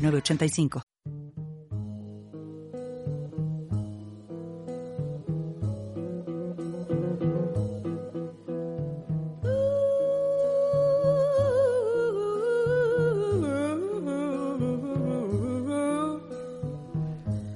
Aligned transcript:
906985. 0.00 0.82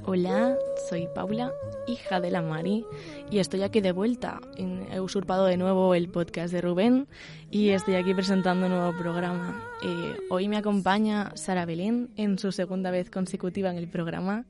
Hola, 0.06 0.56
soy 0.88 1.08
Paula, 1.14 1.52
hija 1.86 2.20
de 2.20 2.30
la 2.30 2.42
Mari, 2.42 2.84
y 3.30 3.38
estoy 3.38 3.62
aquí 3.62 3.80
de 3.80 3.92
vuelta. 3.92 4.40
He 4.56 5.00
usurpado 5.00 5.46
de 5.46 5.56
nuevo 5.56 5.94
el 5.94 6.08
podcast 6.08 6.52
de 6.52 6.60
Rubén 6.60 7.06
y 7.50 7.70
estoy 7.70 7.94
aquí 7.94 8.14
presentando 8.14 8.66
un 8.66 8.72
nuevo 8.72 8.96
programa. 8.96 9.62
Eh, 9.82 10.16
hoy 10.30 10.48
me 10.48 10.56
acompaña 10.56 11.32
Sara 11.36 11.66
Belén 11.66 12.10
en 12.16 12.38
su 12.38 12.52
segunda 12.52 12.90
vez 12.90 13.10
consecutiva 13.10 13.70
en 13.70 13.78
el 13.78 13.88
programa. 13.88 14.44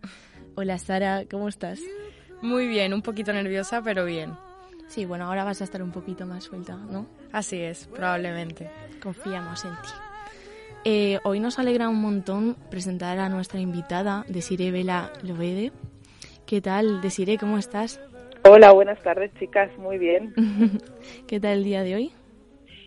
Hola 0.54 0.78
Sara, 0.78 1.24
¿cómo 1.30 1.48
estás? 1.48 1.80
Muy 2.42 2.66
bien, 2.66 2.94
un 2.94 3.02
poquito 3.02 3.32
nerviosa, 3.32 3.82
pero 3.82 4.04
bien. 4.04 4.34
Sí, 4.86 5.04
bueno, 5.06 5.24
ahora 5.24 5.44
vas 5.44 5.60
a 5.60 5.64
estar 5.64 5.82
un 5.82 5.91
poquito 5.91 6.26
más 6.26 6.44
suelta, 6.44 6.76
¿no? 6.76 7.06
Así 7.32 7.58
es, 7.58 7.86
probablemente. 7.86 8.70
Confiamos 9.02 9.64
en 9.64 9.70
ti. 9.72 9.88
Eh, 10.84 11.19
hoy 11.24 11.41
nos 11.41 11.58
alegra 11.58 11.88
un 11.88 12.00
montón 12.00 12.56
presentar 12.70 13.19
a 13.19 13.30
nuestra 13.30 13.58
invitada, 13.58 14.26
Desiree 14.28 14.70
Vela 14.70 15.10
Lovede. 15.22 15.72
¿Qué 16.47 16.61
tal, 16.61 17.00
Desiree? 17.00 17.39
¿Cómo 17.39 17.59
estás? 17.59 18.00
Hola, 18.45 18.73
buenas 18.73 19.00
tardes, 19.03 19.33
chicas. 19.39 19.70
Muy 19.78 19.98
bien. 19.98 20.34
¿Qué 21.27 21.41
tal 21.41 21.59
el 21.59 21.64
día 21.64 21.83
de 21.83 21.95
hoy? 21.95 22.12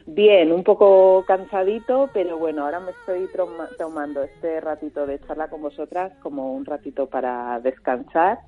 Bien, 0.06 0.54
un 0.54 0.64
poco 0.64 1.26
cansadito, 1.26 2.10
pero 2.14 2.38
bueno, 2.38 2.64
ahora 2.64 2.80
me 2.80 2.92
estoy 2.92 3.28
toma- 3.36 3.68
tomando 3.78 4.24
este 4.24 4.62
ratito 4.62 5.06
de 5.06 5.20
charla 5.20 5.50
con 5.50 5.62
vosotras 5.62 6.14
como 6.22 6.54
un 6.56 6.66
ratito 6.66 7.08
para 7.08 7.60
descansar 7.60 8.40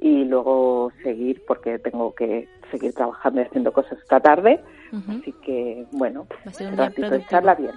y 0.00 0.24
luego 0.24 0.90
seguir, 1.02 1.42
porque 1.46 1.78
tengo 1.80 2.14
que 2.14 2.48
seguir 2.70 2.94
trabajando 2.94 3.42
y 3.42 3.44
haciendo 3.44 3.72
cosas 3.72 3.98
esta 3.98 4.20
tarde. 4.20 4.60
Así 5.20 5.32
que, 5.44 5.84
bueno, 5.92 6.26
Va 6.46 6.50
a 6.50 6.54
ser 6.54 6.68
un 6.68 6.78
ratito 6.78 7.10
de 7.10 7.26
charla 7.26 7.54
bien. 7.56 7.72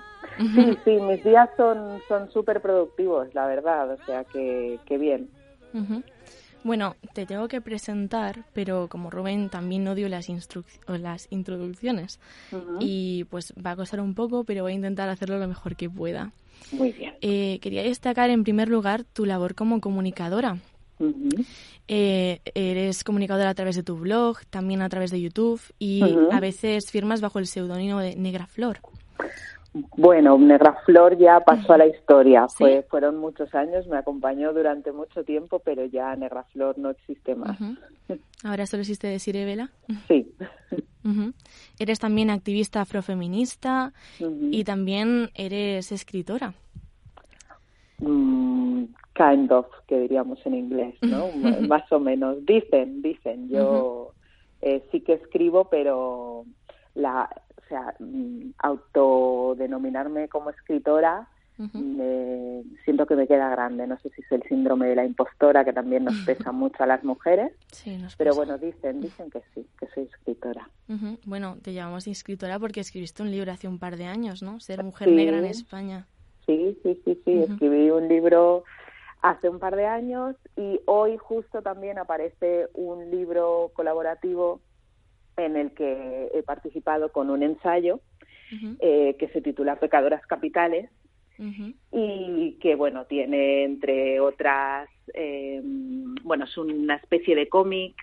Sí, 0.56 0.80
sí, 0.86 0.91
mis 1.02 1.22
días 1.23 1.50
son 1.58 2.02
son 2.08 2.30
súper 2.31 2.61
productivos, 2.61 3.33
la 3.33 3.47
verdad, 3.47 3.91
o 3.91 3.97
sea 4.06 4.23
que, 4.25 4.80
que 4.86 4.97
bien. 4.97 5.30
Bueno, 6.66 6.95
te 7.13 7.27
tengo 7.27 7.47
que 7.47 7.61
presentar, 7.61 8.44
pero 8.53 8.88
como 8.89 9.11
Rubén 9.11 9.49
también 9.49 9.83
no 9.83 9.94
dio 9.94 10.09
las, 10.09 10.27
o 10.88 10.97
las 10.97 11.27
introducciones 11.30 12.19
y 12.80 13.25
pues 13.25 13.53
va 13.53 13.72
a 13.72 13.75
costar 13.75 14.02
un 14.02 14.16
poco, 14.16 14.45
pero 14.45 14.63
voy 14.63 14.72
a 14.72 14.75
intentar 14.75 15.07
hacerlo 15.09 15.38
lo 15.38 15.47
mejor 15.47 15.75
que 15.75 15.91
pueda. 15.91 16.31
Muy 16.72 16.91
bien. 16.91 17.13
Eh, 17.22 17.59
quería 17.61 17.83
destacar 17.83 18.31
en 18.31 18.44
primer 18.44 18.67
lugar 18.67 19.03
tu 19.03 19.27
labor 19.27 19.53
como 19.53 19.80
comunicadora. 19.80 20.57
Eh, 21.88 22.39
eres 22.55 23.03
comunicadora 23.03 23.52
a 23.52 23.53
través 23.53 23.75
de 23.75 23.83
tu 23.83 23.97
blog, 23.97 24.39
también 24.50 24.81
a 24.81 24.89
través 24.89 25.11
de 25.11 25.22
YouTube 25.22 25.61
y 25.77 26.02
a 26.31 26.39
veces 26.39 26.89
firmas 26.89 27.22
bajo 27.22 27.38
el 27.38 27.45
seudónimo 27.45 28.00
de 28.00 28.16
Negra 28.16 28.47
Flor. 28.47 28.79
Bueno, 29.97 30.38
Negra 30.38 30.78
Flor 30.86 31.18
ya 31.18 31.41
pasó 31.41 31.74
a 31.74 31.78
la 31.78 31.88
historia. 31.88 32.47
¿Sí? 32.47 32.58
Fue, 32.58 32.86
fueron 32.90 33.18
muchos 33.18 33.53
años, 33.53 33.86
me 33.88 33.97
acompañó 33.97 34.53
durante 34.53 34.94
mucho 34.94 35.24
tiempo, 35.25 35.59
pero 35.59 35.86
ya 35.86 36.16
Negra 36.16 36.44
Flor 36.53 36.78
no 36.78 36.91
existe 36.91 37.36
más. 37.36 37.58
Ahora 38.44 38.66
solo 38.66 38.81
existe 38.81 39.08
Desiree 39.08 39.44
Vela. 39.44 39.69
Sí. 40.08 40.34
Eres 41.80 42.00
también 42.00 42.30
activista 42.30 42.81
afrofeminista 42.81 43.94
y 44.19 44.63
también 44.63 45.30
eres 45.36 45.92
escritora. 45.92 46.53
Mm, 48.00 48.86
kind 49.13 49.52
of, 49.52 49.68
que 49.88 50.00
diríamos 50.00 50.44
en 50.46 50.56
inglés, 50.56 50.96
¿no? 51.02 51.30
Más 51.68 51.90
o 51.92 52.00
menos. 52.00 52.44
Dicen, 52.46 53.02
dicen. 53.02 53.50
Yo 53.50 54.13
eh, 54.62 54.84
sí 54.92 55.02
que 55.02 55.13
escribo, 55.13 55.66
pero 55.66 56.46
la, 56.96 57.30
sea, 57.67 57.93
mm, 57.99 58.51
autodenominarme 58.59 60.27
como 60.29 60.49
escritora 60.49 61.27
me, 61.57 62.63
siento 62.83 63.05
que 63.05 63.15
me 63.15 63.27
queda 63.27 63.49
grande. 63.49 63.87
No 63.87 63.97
sé 63.99 64.09
si 64.09 64.21
es 64.21 64.31
el 64.33 64.43
síndrome 64.43 64.87
de 64.87 64.95
la 64.95 65.05
impostora, 65.05 65.63
que 65.63 65.71
también 65.71 66.03
nos 66.03 66.15
pesa 66.25 66.51
mucho 66.51 66.83
a 66.83 66.85
las 66.85 67.01
mujeres. 67.05 67.53
Sí, 67.71 67.95
nos 67.97 68.15
Pero 68.17 68.35
bueno, 68.35 68.57
dicen, 68.57 68.99
dicen 68.99 69.31
que 69.31 69.41
sí, 69.53 69.65
que 69.79 69.87
soy 69.95 70.03
escritora. 70.03 70.69
Ujú. 70.89 71.17
Bueno, 71.25 71.55
te 71.61 71.71
llamamos 71.73 72.07
escritora 72.07 72.59
porque 72.59 72.81
escribiste 72.81 73.23
un 73.23 73.31
libro 73.31 73.53
hace 73.53 73.69
un 73.69 73.79
par 73.79 73.95
de 73.95 74.05
años, 74.05 74.43
¿no? 74.43 74.59
Ser 74.59 74.83
mujer 74.83 75.07
Sí. 75.07 75.15
negra 75.15 75.37
en 75.37 75.45
España. 75.45 76.07
Sí, 76.45 76.77
sí, 76.83 77.01
sí, 77.05 77.21
sí. 77.23 77.43
Escribí 77.43 77.89
un 77.89 78.09
libro 78.09 78.65
hace 79.21 79.47
un 79.47 79.57
par 79.59 79.77
de 79.77 79.85
años 79.85 80.35
y 80.57 80.81
hoy 80.85 81.15
justo 81.17 81.61
también 81.61 81.97
aparece 81.97 82.67
un 82.73 83.09
libro 83.09 83.71
colaborativo 83.73 84.59
en 85.38 85.56
el 85.56 85.72
que 85.72 86.29
he 86.34 86.44
participado 86.44 87.12
con 87.12 87.29
un 87.29 87.44
ensayo 87.44 88.00
eh, 88.79 89.16
que 89.19 89.28
se 89.29 89.41
titula 89.41 89.78
Pecadoras 89.78 90.25
Capitales 90.28 90.90
y 91.91 92.53
que 92.62 92.75
bueno 92.75 93.06
tiene 93.06 93.66
entre 93.66 94.22
otras 94.22 94.88
eh, 95.13 95.62
bueno 96.24 96.45
es 96.45 96.57
una 96.57 96.95
especie 96.95 97.35
de 97.35 97.50
cómic 97.50 97.94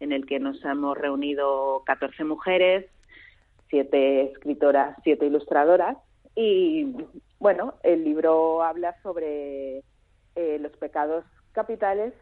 en 0.00 0.12
el 0.12 0.24
que 0.24 0.38
nos 0.38 0.64
hemos 0.64 0.96
reunido 0.96 1.82
14 1.84 2.24
mujeres 2.24 2.86
siete 3.68 4.32
escritoras 4.32 4.96
siete 5.04 5.26
ilustradoras 5.26 5.98
y 6.34 6.94
bueno 7.38 7.74
el 7.82 8.04
libro 8.04 8.62
habla 8.62 8.96
sobre 9.02 9.82
eh, 10.36 10.58
los 10.58 10.72
pecados 10.78 11.26
capitales 11.52 12.14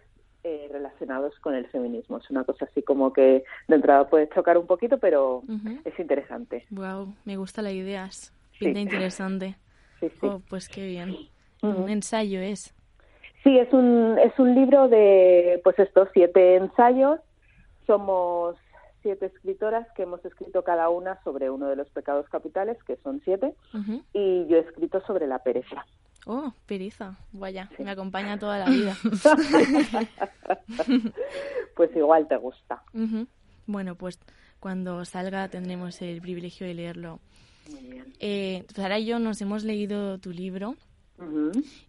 eh, 0.49 0.69
relacionados 0.71 1.37
con 1.41 1.57
el 1.57 1.67
feminismo 1.67 2.19
es 2.19 2.31
una 2.31 2.45
cosa 2.45 2.67
así 2.67 2.81
como 2.81 3.13
que 3.13 3.43
de 3.67 3.75
entrada 3.75 4.09
puede 4.09 4.29
chocar 4.29 4.57
un 4.57 4.67
poquito 4.69 4.99
pero 4.99 5.43
es 5.85 5.99
interesante 5.99 6.65
Wow, 6.71 7.15
me 7.25 7.37
gusta 7.37 7.63
la 7.63 7.73
idea. 7.73 8.09
Sí. 8.13 8.31
Pinta 8.61 8.79
interesante. 8.79 9.57
sí 10.01 10.09
sí 10.09 10.19
Oh, 10.23 10.41
pues 10.49 10.69
qué 10.69 10.87
bien. 10.87 11.17
Un 11.63 11.89
ensayo 11.89 12.41
es. 12.41 12.73
Sí, 13.43 13.59
es 13.59 13.73
un, 13.73 14.19
es 14.23 14.39
un 14.39 14.55
libro 14.55 14.89
de, 14.89 15.61
pues 15.65 15.79
estos 15.81 16.09
siete 16.13 16.55
ensayos. 16.57 17.19
Somos 17.87 18.57
siete 19.03 19.27
escritoras 19.27 19.87
que 19.97 20.03
hemos 20.03 20.25
escrito 20.25 20.63
cada 20.63 20.89
una 20.91 21.21
sobre 21.25 21.51
uno 21.51 21.67
de 21.69 21.77
los 21.77 21.89
pecados 21.91 22.29
capitales, 22.29 22.77
que 22.85 22.97
son 22.97 23.21
siete, 23.25 23.55
y 24.13 24.47
yo 24.47 24.57
he 24.57 24.61
escrito 24.61 25.01
sobre 25.07 25.27
la 25.27 25.41
pereza. 25.41 25.87
Oh, 26.29 26.53
periza. 26.67 27.17
Vaya, 27.33 27.71
me 27.79 27.91
acompaña 27.91 28.39
toda 28.39 28.59
la 28.59 28.67
vida. 28.67 28.97
Pues 31.77 31.95
igual 31.95 32.27
te 32.27 32.39
gusta. 32.39 32.83
Bueno, 33.67 33.97
pues 33.97 34.19
cuando 34.61 35.05
salga 35.05 35.47
tendremos 35.49 36.01
el 36.01 36.23
privilegio 36.23 36.67
de 36.67 36.73
leerlo. 36.73 37.21
Muy 37.71 37.83
bien. 37.83 38.15
Eh, 38.19 38.65
Sara 38.75 38.99
y 38.99 39.05
yo 39.05 39.19
nos 39.19 39.43
hemos 39.43 39.63
leído 39.63 40.19
tu 40.19 40.31
libro 40.31 40.77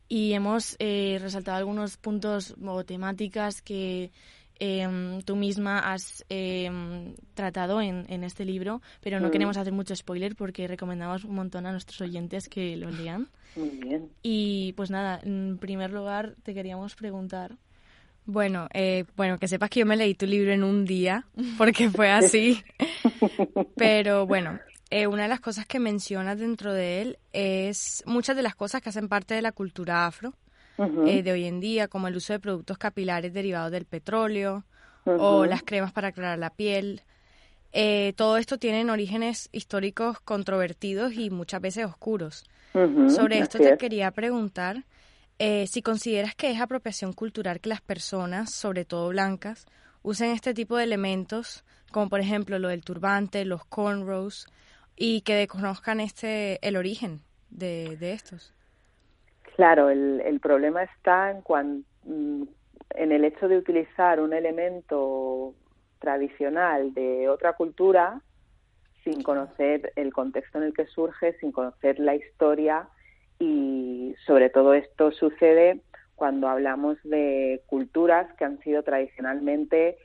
y 0.10 0.34
hemos 0.34 0.76
eh, 0.80 1.20
resaltado 1.22 1.58
algunos 1.58 1.96
puntos 1.96 2.54
o 2.66 2.84
temáticas 2.84 3.62
que 3.62 4.12
em, 4.60 5.22
tú 5.22 5.36
misma 5.36 5.80
has 5.80 6.26
em, 6.30 7.14
tratado 7.34 7.82
en, 7.82 8.06
en 8.10 8.24
este 8.24 8.46
libro, 8.46 8.82
pero 9.02 9.20
no 9.20 9.28
Mm. 9.28 9.32
queremos 9.32 9.58
hacer 9.58 9.74
mucho 9.74 9.96
spoiler 9.96 10.36
porque 10.36 10.68
recomendamos 10.68 11.24
un 11.24 11.36
montón 11.36 11.66
a 11.66 11.72
nuestros 11.72 12.02
oyentes 12.02 12.48
que 12.50 12.76
lo 12.78 12.90
lean. 12.92 13.30
Muy 13.56 13.70
bien. 13.70 14.10
Y 14.24 14.74
pues 14.74 14.90
nada, 14.92 15.20
en 15.24 15.58
primer 15.60 15.92
lugar 15.92 16.36
te 16.44 16.54
queríamos 16.54 16.96
preguntar. 16.96 17.56
Bueno, 18.26 18.68
eh, 18.74 19.06
bueno, 19.16 19.38
que 19.38 19.48
sepas 19.48 19.70
que 19.70 19.80
yo 19.80 19.86
me 19.86 19.96
leí 19.96 20.14
tu 20.14 20.26
libro 20.26 20.52
en 20.52 20.64
un 20.64 20.84
día, 20.86 21.26
porque 21.58 21.90
fue 21.90 22.10
así. 22.12 22.62
Pero 23.76 24.28
bueno, 24.28 24.60
eh, 24.90 25.08
una 25.08 25.24
de 25.24 25.30
las 25.30 25.40
cosas 25.40 25.66
que 25.66 25.80
mencionas 25.80 26.38
dentro 26.40 26.74
de 26.74 27.02
él 27.02 27.18
es 27.34 28.04
muchas 28.06 28.36
de 28.36 28.42
las 28.42 28.56
cosas 28.56 28.82
que 28.82 28.90
hacen 28.90 29.08
parte 29.08 29.34
de 29.34 29.42
la 29.42 29.52
cultura 29.52 30.06
afro 30.06 30.34
Eh, 30.78 31.24
de 31.24 31.32
hoy 31.32 31.46
en 31.46 31.60
día, 31.60 31.88
como 31.88 32.08
el 32.08 32.16
uso 32.16 32.34
de 32.34 32.40
productos 32.40 32.78
capilares 32.78 33.34
derivados 33.34 33.72
del 33.72 33.86
petróleo 33.86 34.64
o 35.06 35.46
las 35.46 35.64
cremas 35.64 35.92
para 35.92 36.10
aclarar 36.10 36.38
la 36.38 36.52
piel. 36.52 37.02
Eh, 37.72 38.14
todo 38.16 38.38
esto 38.38 38.58
tienen 38.58 38.90
orígenes 38.90 39.50
históricos 39.52 40.20
controvertidos 40.20 41.14
y 41.14 41.30
muchas 41.30 41.62
veces 41.62 41.86
oscuros. 41.86 42.46
Sobre 43.10 43.40
esto 43.40 43.58
te 43.58 43.72
es. 43.74 43.78
quería 43.78 44.12
preguntar, 44.12 44.86
eh, 45.40 45.66
si 45.68 45.82
consideras 45.82 46.36
que 46.36 46.52
es 46.52 46.62
apropiación 46.62 47.14
cultural 47.14 47.60
que 47.60 47.70
las 47.70 47.82
personas, 47.82 48.54
sobre 48.54 48.86
todo 48.86 49.10
blancas, 49.10 49.66
usen 50.04 50.32
este 50.32 50.54
tipo 50.54 50.78
de 50.78 50.84
elementos, 50.84 51.64
como 51.92 52.08
por 52.10 52.20
ejemplo 52.20 52.60
lo 52.60 52.68
del 52.68 52.84
turbante, 52.84 53.46
los 53.46 53.66
cornrows, 53.66 54.46
y 54.96 55.22
que 55.22 55.36
desconozcan 55.36 56.00
este, 56.00 56.66
el 56.68 56.78
origen 56.78 57.22
de, 57.50 57.98
de 57.98 58.14
estos. 58.14 58.54
Claro, 59.58 59.90
el, 59.90 60.22
el 60.24 60.40
problema 60.40 60.84
está 60.84 61.32
en, 61.32 61.42
cuan, 61.42 61.84
mm, 62.04 62.44
en 62.92 63.12
el 63.12 63.26
hecho 63.26 63.48
de 63.48 63.58
utilizar 63.58 64.20
un 64.20 64.34
elemento 64.34 65.56
tradicional 65.98 66.94
de 66.94 67.28
otra 67.28 67.54
cultura 67.54 68.22
sin 69.04 69.24
conocer 69.24 69.94
el 69.96 70.14
contexto 70.14 70.60
en 70.60 70.66
el 70.66 70.74
que 70.76 70.86
surge, 70.86 71.34
sin 71.40 71.52
conocer 71.52 71.98
la 71.98 72.14
historia 72.14 72.88
y 73.40 74.14
sobre 74.28 74.52
todo 74.52 74.76
esto 74.76 75.12
sucede 75.12 75.82
cuando 76.14 76.48
hablamos 76.50 76.98
de 77.04 77.64
culturas 77.66 78.32
que 78.38 78.46
han 78.46 78.60
sido 78.60 78.84
tradicionalmente 78.84 79.98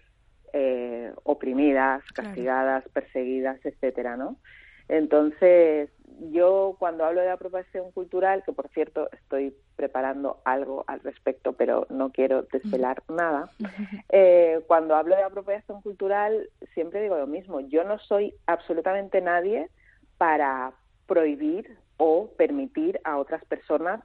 eh, 0.55 1.13
oprimidas, 1.25 2.03
castigadas, 2.15 2.89
perseguidas, 2.89 3.61
etcétera, 3.67 4.17
¿no? 4.17 4.39
Entonces, 4.89 5.91
yo 6.31 6.77
cuando 6.79 7.05
hablo 7.05 7.21
de 7.21 7.31
apropiación 7.31 7.91
cultural, 7.93 8.43
que 8.45 8.53
por 8.53 8.69
cierto 8.69 9.09
estoy 9.13 9.55
preparando 9.77 10.41
algo 10.45 10.85
al 10.87 11.01
respecto, 11.01 11.55
pero 11.55 11.87
no 11.91 12.11
quiero 12.11 12.43
desvelar 12.53 13.03
nada, 13.09 13.51
eh, 14.11 14.61
cuando 14.67 14.95
hablo 14.95 15.17
de 15.17 15.23
apropiación 15.23 15.81
cultural 15.83 16.49
siempre 16.75 17.03
digo 17.03 17.17
lo 17.17 17.27
mismo, 17.27 17.61
yo 17.61 17.85
no 17.85 17.99
soy 17.99 18.35
absolutamente 18.47 19.21
nadie 19.21 19.69
para 20.19 20.73
prohibir 21.07 21.77
o 21.97 22.29
permitir 22.37 23.01
a 23.05 23.19
otras 23.19 23.45
personas 23.45 24.01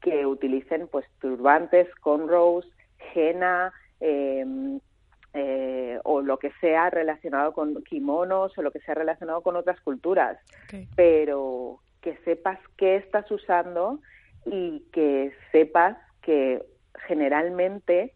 que 0.00 0.26
utilicen 0.26 0.88
pues 0.88 1.06
turbantes, 1.20 1.92
cornrows, 1.96 2.66
henna, 3.14 3.72
eh, 4.00 4.78
eh, 5.38 6.00
o 6.04 6.22
lo 6.22 6.38
que 6.38 6.50
sea 6.62 6.88
relacionado 6.88 7.52
con 7.52 7.82
kimonos 7.84 8.56
o 8.56 8.62
lo 8.62 8.70
que 8.70 8.80
sea 8.80 8.94
relacionado 8.94 9.42
con 9.42 9.54
otras 9.54 9.78
culturas, 9.82 10.38
pero 10.94 11.80
que 12.00 12.16
sepas 12.24 12.58
qué 12.78 12.96
estás 12.96 13.30
usando 13.30 14.00
y 14.46 14.80
que 14.92 15.34
sepas 15.52 15.98
que 16.22 16.64
generalmente 17.06 18.14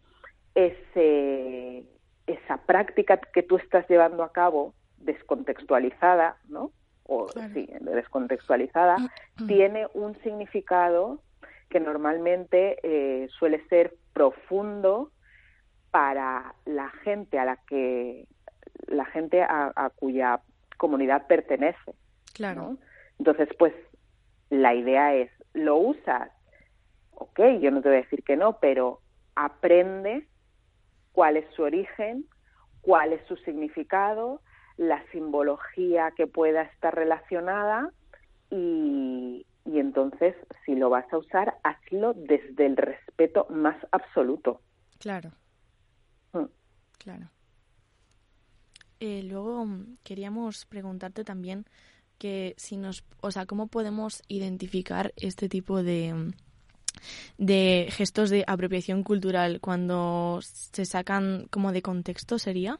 ese, 0.55 1.83
esa 2.25 2.57
práctica 2.65 3.17
que 3.17 3.43
tú 3.43 3.57
estás 3.57 3.87
llevando 3.87 4.23
a 4.23 4.31
cabo 4.31 4.73
descontextualizada, 4.97 6.37
¿no? 6.49 6.71
O 7.03 7.27
sí, 7.53 7.69
descontextualizada, 7.81 8.97
mm, 8.97 9.43
mm. 9.43 9.47
tiene 9.47 9.87
un 9.93 10.19
significado 10.23 11.21
que 11.69 11.79
normalmente 11.79 12.79
eh, 12.81 13.27
suele 13.37 13.63
ser 13.67 13.93
profundo 14.13 15.11
para 15.91 16.55
la 16.65 16.89
gente 17.03 17.37
a 17.37 17.45
la 17.45 17.57
que 17.67 18.27
la 18.87 19.05
gente 19.05 19.41
a, 19.43 19.91
cuya 19.95 20.41
comunidad 20.77 21.27
pertenece. 21.27 21.93
Claro. 22.33 22.77
Entonces, 23.19 23.49
pues 23.59 23.73
la 24.49 24.73
idea 24.73 25.13
es, 25.13 25.29
lo 25.53 25.77
usas, 25.77 26.31
ok, 27.11 27.39
yo 27.61 27.71
no 27.71 27.81
te 27.81 27.89
voy 27.89 27.97
a 27.99 28.01
decir 28.01 28.23
que 28.23 28.35
no, 28.35 28.59
pero 28.59 29.01
aprende 29.35 30.27
cuál 31.11 31.37
es 31.37 31.45
su 31.55 31.63
origen, 31.63 32.25
cuál 32.81 33.13
es 33.13 33.25
su 33.27 33.37
significado, 33.37 34.41
la 34.77 35.03
simbología 35.11 36.11
que 36.11 36.25
pueda 36.25 36.63
estar 36.63 36.95
relacionada 36.95 37.91
y, 38.49 39.45
y 39.65 39.79
entonces 39.79 40.35
si 40.65 40.75
lo 40.75 40.89
vas 40.89 41.11
a 41.13 41.17
usar, 41.17 41.55
hazlo 41.63 42.13
desde 42.13 42.65
el 42.65 42.77
respeto 42.77 43.45
más 43.49 43.75
absoluto. 43.91 44.61
Claro. 44.99 45.31
Claro. 46.97 47.29
Eh, 48.99 49.23
luego 49.23 49.65
mm, 49.65 49.97
queríamos 50.03 50.65
preguntarte 50.65 51.23
también 51.23 51.65
que 52.19 52.53
si 52.57 52.77
nos, 52.77 53.03
o 53.19 53.31
sea, 53.31 53.47
cómo 53.47 53.67
podemos 53.67 54.21
identificar 54.27 55.11
este 55.15 55.49
tipo 55.49 55.81
de 55.81 56.13
mm, 56.13 56.31
de 57.37 57.87
gestos 57.89 58.29
de 58.29 58.43
apropiación 58.47 59.03
cultural 59.03 59.59
cuando 59.59 60.39
se 60.41 60.85
sacan 60.85 61.47
como 61.49 61.71
de 61.71 61.81
contexto 61.81 62.37
sería. 62.37 62.79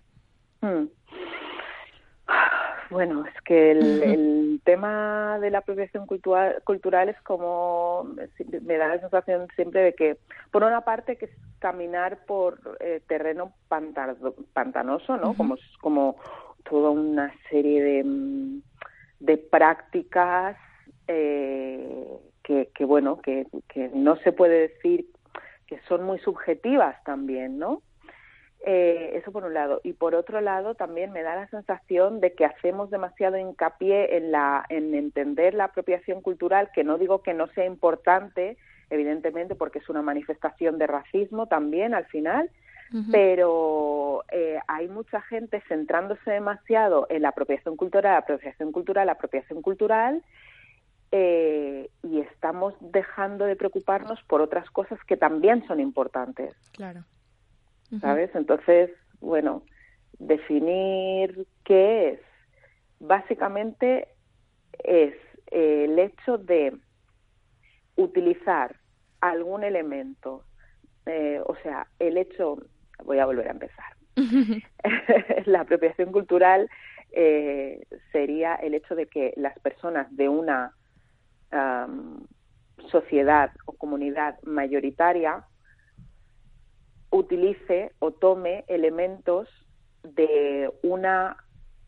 Bueno, 2.92 3.26
es 3.26 3.42
que 3.44 3.72
el, 3.72 4.60
tema 4.66 5.40
de 5.40 5.50
la 5.50 5.60
apropiación 5.60 6.06
cultural, 6.06 6.62
cultural 6.66 7.08
es 7.08 7.20
como, 7.22 8.04
me 8.62 8.78
da 8.78 8.90
la 8.90 9.00
sensación 9.00 9.48
siempre 9.56 9.82
de 9.82 9.94
que, 9.94 10.18
por 10.52 10.64
una 10.64 10.82
parte, 10.82 11.16
que 11.16 11.26
es 11.26 11.32
caminar 11.60 12.26
por 12.26 12.60
eh, 12.82 13.02
terreno 13.08 13.54
pantanoso, 13.70 15.18
¿no? 15.18 15.34
Como, 15.36 15.56
como 15.80 16.18
toda 16.70 16.90
una 16.92 17.34
serie 17.50 17.82
de, 17.82 18.04
mm, 18.04 18.62
de 19.22 19.38
prácticas 19.38 20.58
eh, 21.08 22.08
que, 22.44 22.70
que, 22.76 22.86
bueno, 22.86 23.22
que, 23.22 23.48
que 23.70 23.90
no 23.94 24.18
se 24.18 24.34
puede 24.34 24.68
decir 24.68 25.06
que 25.66 25.80
son 25.88 26.04
muy 26.04 26.20
subjetivas 26.20 27.02
también, 27.06 27.58
¿no? 27.58 27.82
Eh, 28.63 29.13
eso 29.16 29.31
por 29.31 29.44
un 29.44 29.56
lado. 29.56 29.81
Y 29.84 29.94
por 29.94 30.13
otro 30.13 30.40
lado, 30.40 30.75
también 30.75 31.12
me 31.12 31.24
da 31.24 31.36
la 31.36 31.48
sensación 31.48 32.19
de 32.19 32.34
que 32.34 32.46
hacemos 32.46 32.92
demasiado 32.92 33.38
hincapié 33.38 34.18
en, 34.18 34.31
la, 34.31 34.66
en 34.69 34.94
entender 34.94 35.56
la 35.56 35.66
apropiación 35.66 36.22
cultural, 36.22 36.69
que 36.74 36.84
no 36.84 37.00
digo 37.00 37.24
que 37.24 37.34
no 37.34 37.48
sea 37.48 37.66
importante, 37.66 38.58
evidentemente, 38.92 39.56
porque 39.56 39.80
es 39.80 39.90
una 39.90 40.04
manifestación 40.04 40.78
de 40.78 40.86
racismo 40.86 41.48
también 41.48 41.96
al 41.96 42.06
final, 42.06 42.50
pero 43.10 44.25
eh, 44.34 44.60
hay 44.68 44.90
mucha 44.90 45.22
gente 45.22 45.64
centrándose 45.69 46.30
demasiado 46.30 47.07
en 47.10 47.22
la 47.22 47.30
apropiación 47.30 47.78
cultural, 47.78 48.18
apropiación 48.18 48.74
cultural, 48.74 49.07
apropiación 49.07 49.62
cultural, 49.62 50.22
eh, 51.14 51.90
y 52.04 52.19
estamos 52.19 52.74
dejando 52.81 53.46
de 53.46 53.56
preocuparnos 53.56 54.22
por 54.24 54.42
otras 54.42 54.69
cosas 54.72 55.00
que 55.06 55.16
también 55.16 55.66
son 55.68 55.80
importantes. 55.80 56.54
Claro. 56.74 57.06
¿Sabes? 58.00 58.34
Entonces, 58.36 58.90
bueno, 59.20 59.64
definir 60.20 61.48
qué 61.66 62.10
es. 62.10 62.20
Básicamente 63.00 64.08
es 64.84 65.14
eh, 65.52 65.86
el 65.86 66.00
hecho 66.00 66.38
de 66.38 66.78
utilizar 67.96 68.76
algún 69.20 69.64
elemento, 69.64 70.44
eh, 71.06 71.42
o 71.46 71.56
sea, 71.64 71.88
el 72.00 72.18
hecho, 72.18 72.57
voy 73.04 73.19
a 73.19 73.26
volver 73.26 73.48
a 73.48 73.52
empezar. 73.52 73.95
la 75.45 75.62
apropiación 75.62 76.12
cultural 76.12 76.69
eh, 77.12 77.81
sería 78.12 78.56
el 78.56 78.74
hecho 78.74 78.95
de 78.95 79.07
que 79.07 79.33
las 79.36 79.57
personas 79.60 80.16
de 80.16 80.30
una 80.30 80.74
sociedad 82.90 83.52
o 83.66 83.74
comunidad 83.74 84.42
mayoritaria 84.44 85.44
utilice 87.11 87.91
o 87.99 88.11
tome 88.11 88.65
elementos 88.68 89.47
de 90.03 90.71
una 90.81 91.37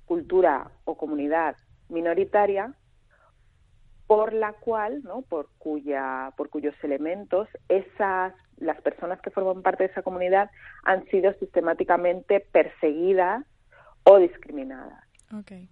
cultura 0.06 0.72
o 0.86 0.98
comunidad 0.98 1.56
minoritaria 1.90 2.74
por 4.06 4.34
la 4.34 4.54
cual, 4.54 5.02
¿no? 5.04 5.22
por 5.24 5.50
cuya 5.58 6.34
por 6.38 6.50
cuyos 6.50 6.76
elementos 6.84 7.48
esas 7.70 8.34
las 8.58 8.80
personas 8.82 9.20
que 9.22 9.32
forman 9.32 9.64
parte 9.64 9.84
de 9.84 9.90
esa 9.92 10.04
comunidad 10.04 10.52
han 10.84 11.06
sido 11.06 11.34
sistemáticamente 11.34 12.40
perseguidas 12.52 13.46
o 14.04 14.18
discriminadas. 14.18 15.04
Okay. 15.40 15.70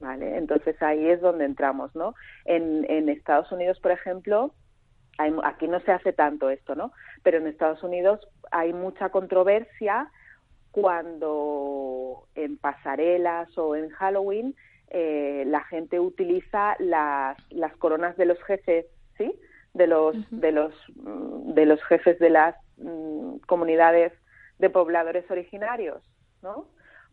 Vale, 0.00 0.36
entonces 0.36 0.80
ahí 0.82 1.08
es 1.08 1.20
donde 1.20 1.44
entramos, 1.44 1.94
¿no? 1.94 2.14
En, 2.44 2.84
en 2.90 3.08
Estados 3.08 3.50
Unidos, 3.52 3.78
por 3.80 3.92
ejemplo, 3.92 4.52
aquí 5.18 5.68
no 5.68 5.80
se 5.80 5.92
hace 5.92 6.12
tanto 6.12 6.50
esto, 6.50 6.74
¿no? 6.74 6.92
Pero 7.22 7.38
en 7.38 7.46
Estados 7.46 7.82
Unidos 7.82 8.20
hay 8.50 8.72
mucha 8.72 9.10
controversia 9.10 10.10
cuando 10.70 12.26
en 12.34 12.56
pasarelas 12.56 13.56
o 13.58 13.76
en 13.76 13.90
Halloween 13.90 14.54
eh, 14.88 15.44
la 15.46 15.64
gente 15.64 16.00
utiliza 16.00 16.76
las, 16.78 17.36
las 17.50 17.76
coronas 17.76 18.16
de 18.16 18.26
los 18.26 18.42
jefes, 18.44 18.86
¿sí? 19.16 19.34
De 19.74 19.86
los, 19.86 20.16
de 20.30 20.52
los, 20.52 20.74
mm, 20.96 21.52
de 21.54 21.66
los 21.66 21.82
jefes 21.84 22.18
de 22.18 22.30
las 22.30 22.56
mm, 22.78 23.36
comunidades 23.46 24.12
de 24.58 24.70
pobladores 24.70 25.30
originarios, 25.30 26.02
¿no? 26.42 26.66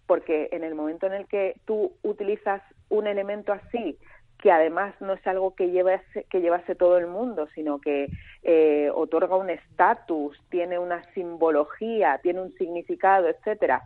Porque 0.08 0.50
en 0.52 0.64
el 0.64 0.76
momento 0.76 1.08
en 1.08 1.14
el 1.14 1.28
que 1.28 1.56
tú 1.66 1.94
utilizas 2.02 2.62
un 2.90 3.08
elemento 3.08 3.54
así 3.54 3.98
que 4.42 4.52
además 4.52 4.96
no 5.02 5.14
es 5.14 5.28
algo 5.28 5.54
que 5.54 5.70
llevase, 5.70 6.26
que 6.30 6.40
llevase 6.40 6.74
todo 6.74 6.98
el 6.98 7.08
mundo, 7.08 7.48
sino 7.54 7.80
que 7.80 8.08
eh, 8.44 8.90
otorga 8.94 9.36
un 9.36 9.50
estatus, 9.50 10.40
tiene 10.50 10.80
una 10.80 11.04
simbología, 11.14 12.20
tiene 12.24 12.42
un 12.42 12.54
significado, 12.54 13.28
etcétera. 13.28 13.84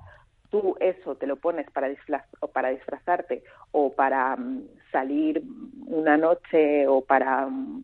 Tú 0.51 0.75
eso 0.79 1.15
te 1.15 1.25
lo 1.25 1.37
pones 1.37 1.69
para, 1.71 1.91
o 2.39 2.47
para 2.49 2.69
disfrazarte 2.69 3.43
o 3.71 3.93
para 3.93 4.35
mm, 4.35 4.67
salir 4.91 5.41
una 5.87 6.17
noche 6.17 6.87
o 6.87 7.01
para 7.01 7.47
mm, 7.47 7.83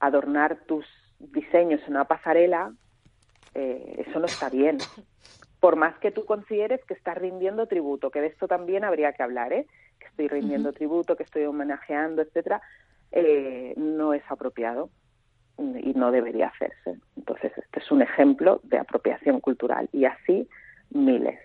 adornar 0.00 0.58
tus 0.66 0.84
diseños 1.18 1.80
en 1.86 1.92
una 1.92 2.04
pasarela, 2.04 2.72
eh, 3.54 4.04
eso 4.06 4.20
no 4.20 4.26
está 4.26 4.50
bien. 4.50 4.86
Por 5.60 5.76
más 5.76 5.98
que 5.98 6.10
tú 6.10 6.26
consideres 6.26 6.84
que 6.84 6.92
estás 6.92 7.16
rindiendo 7.16 7.66
tributo, 7.66 8.10
que 8.10 8.20
de 8.20 8.26
esto 8.26 8.46
también 8.46 8.84
habría 8.84 9.14
que 9.14 9.22
hablar, 9.22 9.54
¿eh? 9.54 9.66
Estoy 10.16 10.28
rindiendo 10.28 10.72
tributo, 10.72 11.14
que 11.14 11.24
estoy 11.24 11.44
homenajeando, 11.44 12.22
etcétera, 12.22 12.62
eh, 13.12 13.74
no 13.76 14.14
es 14.14 14.22
apropiado 14.30 14.88
y 15.58 15.92
no 15.94 16.10
debería 16.10 16.48
hacerse. 16.48 16.98
Entonces, 17.16 17.52
este 17.56 17.80
es 17.80 17.90
un 17.90 18.00
ejemplo 18.00 18.60
de 18.64 18.78
apropiación 18.78 19.40
cultural 19.40 19.90
y 19.92 20.06
así 20.06 20.48
miles. 20.90 21.38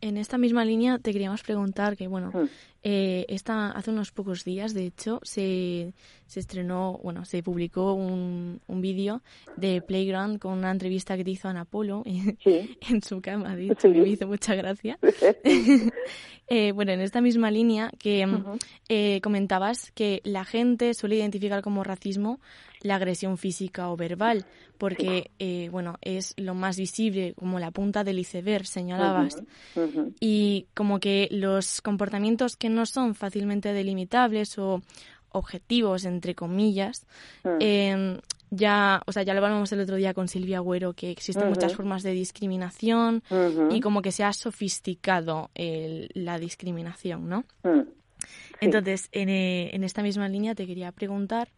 En 0.00 0.16
esta 0.18 0.38
misma 0.38 0.64
línea 0.64 0.98
te 0.98 1.12
queríamos 1.12 1.42
preguntar 1.42 1.96
que, 1.96 2.06
bueno, 2.06 2.30
Hmm. 2.32 2.48
eh, 2.82 3.24
esta, 3.28 3.70
hace 3.70 3.90
unos 3.90 4.12
pocos 4.12 4.44
días, 4.44 4.74
de 4.74 4.86
hecho, 4.86 5.20
se, 5.22 5.92
se 6.26 6.40
estrenó, 6.40 7.00
bueno, 7.02 7.24
se 7.24 7.42
publicó 7.42 7.94
un, 7.94 8.60
un 8.66 8.80
vídeo 8.80 9.22
de 9.56 9.80
Playground 9.82 10.38
con 10.38 10.52
una 10.52 10.70
entrevista 10.70 11.16
que 11.16 11.24
te 11.24 11.30
hizo 11.30 11.48
Ana 11.48 11.64
Polo 11.64 12.02
en, 12.06 12.36
Sí. 12.44 12.76
en 12.88 13.02
su 13.02 13.20
cama, 13.20 13.56
de 13.56 13.66
hecho, 13.72 13.88
Sí. 13.88 13.94
que 13.94 14.00
me 14.02 14.08
hizo 14.08 14.26
mucha 14.26 14.54
gracia. 14.54 14.98
Eh, 16.48 16.70
bueno, 16.70 16.92
en 16.92 17.00
esta 17.00 17.20
misma 17.20 17.50
línea 17.50 17.90
que 17.98 18.24
mm, 18.24 18.44
eh, 18.88 19.20
comentabas 19.20 19.90
que 19.96 20.20
la 20.22 20.44
gente 20.44 20.94
suele 20.94 21.16
identificar 21.16 21.60
como 21.60 21.82
racismo 21.82 22.38
la 22.86 22.96
agresión 22.96 23.36
física 23.38 23.90
o 23.90 23.96
verbal, 23.96 24.44
porque, 24.78 25.30
eh, 25.38 25.68
bueno, 25.70 25.96
es 26.00 26.34
lo 26.36 26.54
más 26.54 26.76
visible, 26.78 27.34
como 27.34 27.58
la 27.58 27.70
punta 27.70 28.04
del 28.04 28.18
iceberg, 28.18 28.66
señalabas. 28.66 29.36
Y 30.20 30.66
como 30.74 30.98
que 31.00 31.28
los 31.30 31.80
comportamientos 31.82 32.56
que 32.56 32.68
no 32.68 32.86
son 32.86 33.14
fácilmente 33.14 33.72
delimitables 33.72 34.58
o 34.58 34.82
objetivos, 35.30 36.04
entre 36.04 36.34
comillas, 36.34 37.04
Mm. 37.44 37.48
eh, 37.60 38.20
ya, 38.50 39.02
o 39.06 39.12
sea, 39.12 39.24
ya 39.24 39.34
lo 39.34 39.44
hablamos 39.44 39.72
el 39.72 39.80
otro 39.80 39.96
día 39.96 40.14
con 40.14 40.28
Silvia 40.28 40.58
Agüero, 40.58 40.92
que 40.94 41.10
existen 41.10 41.48
muchas 41.48 41.74
formas 41.74 42.02
de 42.04 42.12
discriminación 42.12 43.22
y 43.70 43.80
como 43.80 44.02
que 44.02 44.12
se 44.12 44.22
ha 44.24 44.32
sofisticado 44.32 45.50
el- 45.54 46.08
la 46.14 46.38
discriminación, 46.38 47.28
¿no? 47.28 47.40
Mm. 47.64 47.80
Sí. 48.18 48.26
Entonces, 48.60 49.08
en, 49.12 49.28
eh, 49.28 49.70
en 49.74 49.84
esta 49.84 50.02
misma 50.02 50.28
línea 50.28 50.54
te 50.54 50.66
quería 50.66 50.90
preguntar 50.92 51.50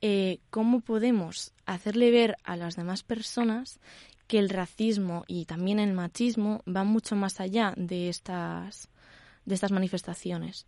eh, 0.00 0.38
cómo 0.50 0.80
podemos 0.80 1.52
hacerle 1.66 2.10
ver 2.10 2.36
a 2.44 2.56
las 2.56 2.76
demás 2.76 3.02
personas 3.02 3.80
que 4.26 4.38
el 4.38 4.48
racismo 4.48 5.24
y 5.26 5.44
también 5.46 5.78
el 5.80 5.92
machismo 5.92 6.62
van 6.66 6.86
mucho 6.86 7.16
más 7.16 7.40
allá 7.40 7.74
de 7.76 8.08
estas, 8.08 8.88
de 9.44 9.54
estas 9.54 9.72
manifestaciones. 9.72 10.66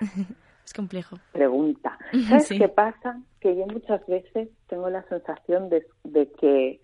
es 0.64 0.72
complejo. 0.74 1.18
pregunta. 1.32 1.98
¿Sabes 2.28 2.48
Sí. 2.48 2.58
qué 2.58 2.68
pasa? 2.68 3.20
Que 3.40 3.56
yo 3.56 3.66
muchas 3.66 4.04
veces 4.06 4.48
tengo 4.68 4.88
la 4.90 5.02
sensación 5.08 5.68
de, 5.68 5.86
de 6.04 6.30
que 6.32 6.80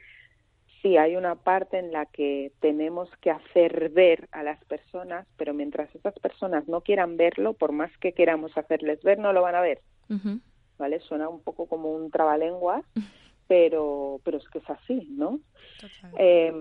sí 0.83 0.97
hay 0.97 1.17
una 1.17 1.35
parte 1.35 1.79
en 1.79 1.93
la 1.93 2.07
que 2.07 2.53
tenemos 2.61 3.09
que 3.21 3.31
hacer 3.31 3.91
ver 3.91 4.29
a 4.33 4.43
las 4.43 4.63
personas, 4.65 5.27
pero 5.37 5.55
mientras 5.55 5.95
esas 5.95 6.15
personas 6.19 6.67
no 6.69 6.81
quieran 6.81 7.17
verlo, 7.17 7.55
por 7.55 7.73
más 7.73 7.91
que 7.99 8.13
queramos 8.13 8.57
hacerles 8.57 9.03
ver, 9.03 9.19
no 9.19 9.33
lo 9.33 9.43
van 9.43 9.55
a 9.55 9.61
ver. 9.61 9.81
¿Vale? 10.79 11.01
Suena 11.01 11.29
un 11.29 11.43
poco 11.43 11.67
como 11.67 11.93
un 11.93 12.11
trabalenguas, 12.11 12.85
pero, 13.47 14.21
pero 14.25 14.39
es 14.39 14.49
que 14.49 14.59
es 14.59 14.71
así, 14.71 15.07
¿no? 15.11 15.41
Eh, 16.19 16.53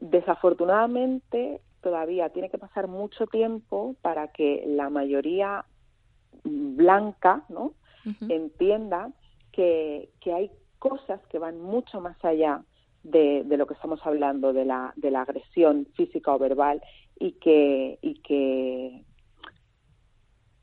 desafortunadamente, 0.00 1.60
todavía 1.82 2.30
tiene 2.30 2.50
que 2.50 2.58
pasar 2.58 2.88
mucho 2.88 3.26
tiempo 3.26 3.94
para 4.00 4.28
que 4.28 4.64
la 4.66 4.90
mayoría 4.90 5.64
blanca, 6.44 7.44
¿no? 7.48 7.74
entienda 8.28 9.10
que, 9.50 10.10
que 10.20 10.34
hay 10.34 10.50
cosas 10.78 11.18
que 11.28 11.38
van 11.38 11.58
mucho 11.58 12.02
más 12.02 12.22
allá 12.22 12.62
de, 13.04 13.44
de 13.44 13.56
lo 13.56 13.66
que 13.66 13.74
estamos 13.74 14.00
hablando, 14.04 14.52
de 14.52 14.64
la, 14.64 14.92
de 14.96 15.10
la 15.10 15.22
agresión 15.22 15.86
física 15.94 16.34
o 16.34 16.38
verbal, 16.38 16.82
y 17.16 17.32
que, 17.32 17.98
y 18.02 18.14
que, 18.22 19.04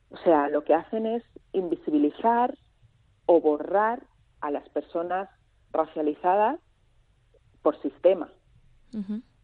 o 0.09 0.17
sea, 0.17 0.49
lo 0.49 0.63
que 0.63 0.73
hacen 0.73 1.05
es 1.05 1.23
invisibilizar 1.53 2.57
o 3.25 3.39
borrar 3.39 4.03
a 4.41 4.51
las 4.51 4.67
personas 4.69 5.29
racializadas 5.71 6.59
por 7.61 7.81
sistema. 7.81 8.29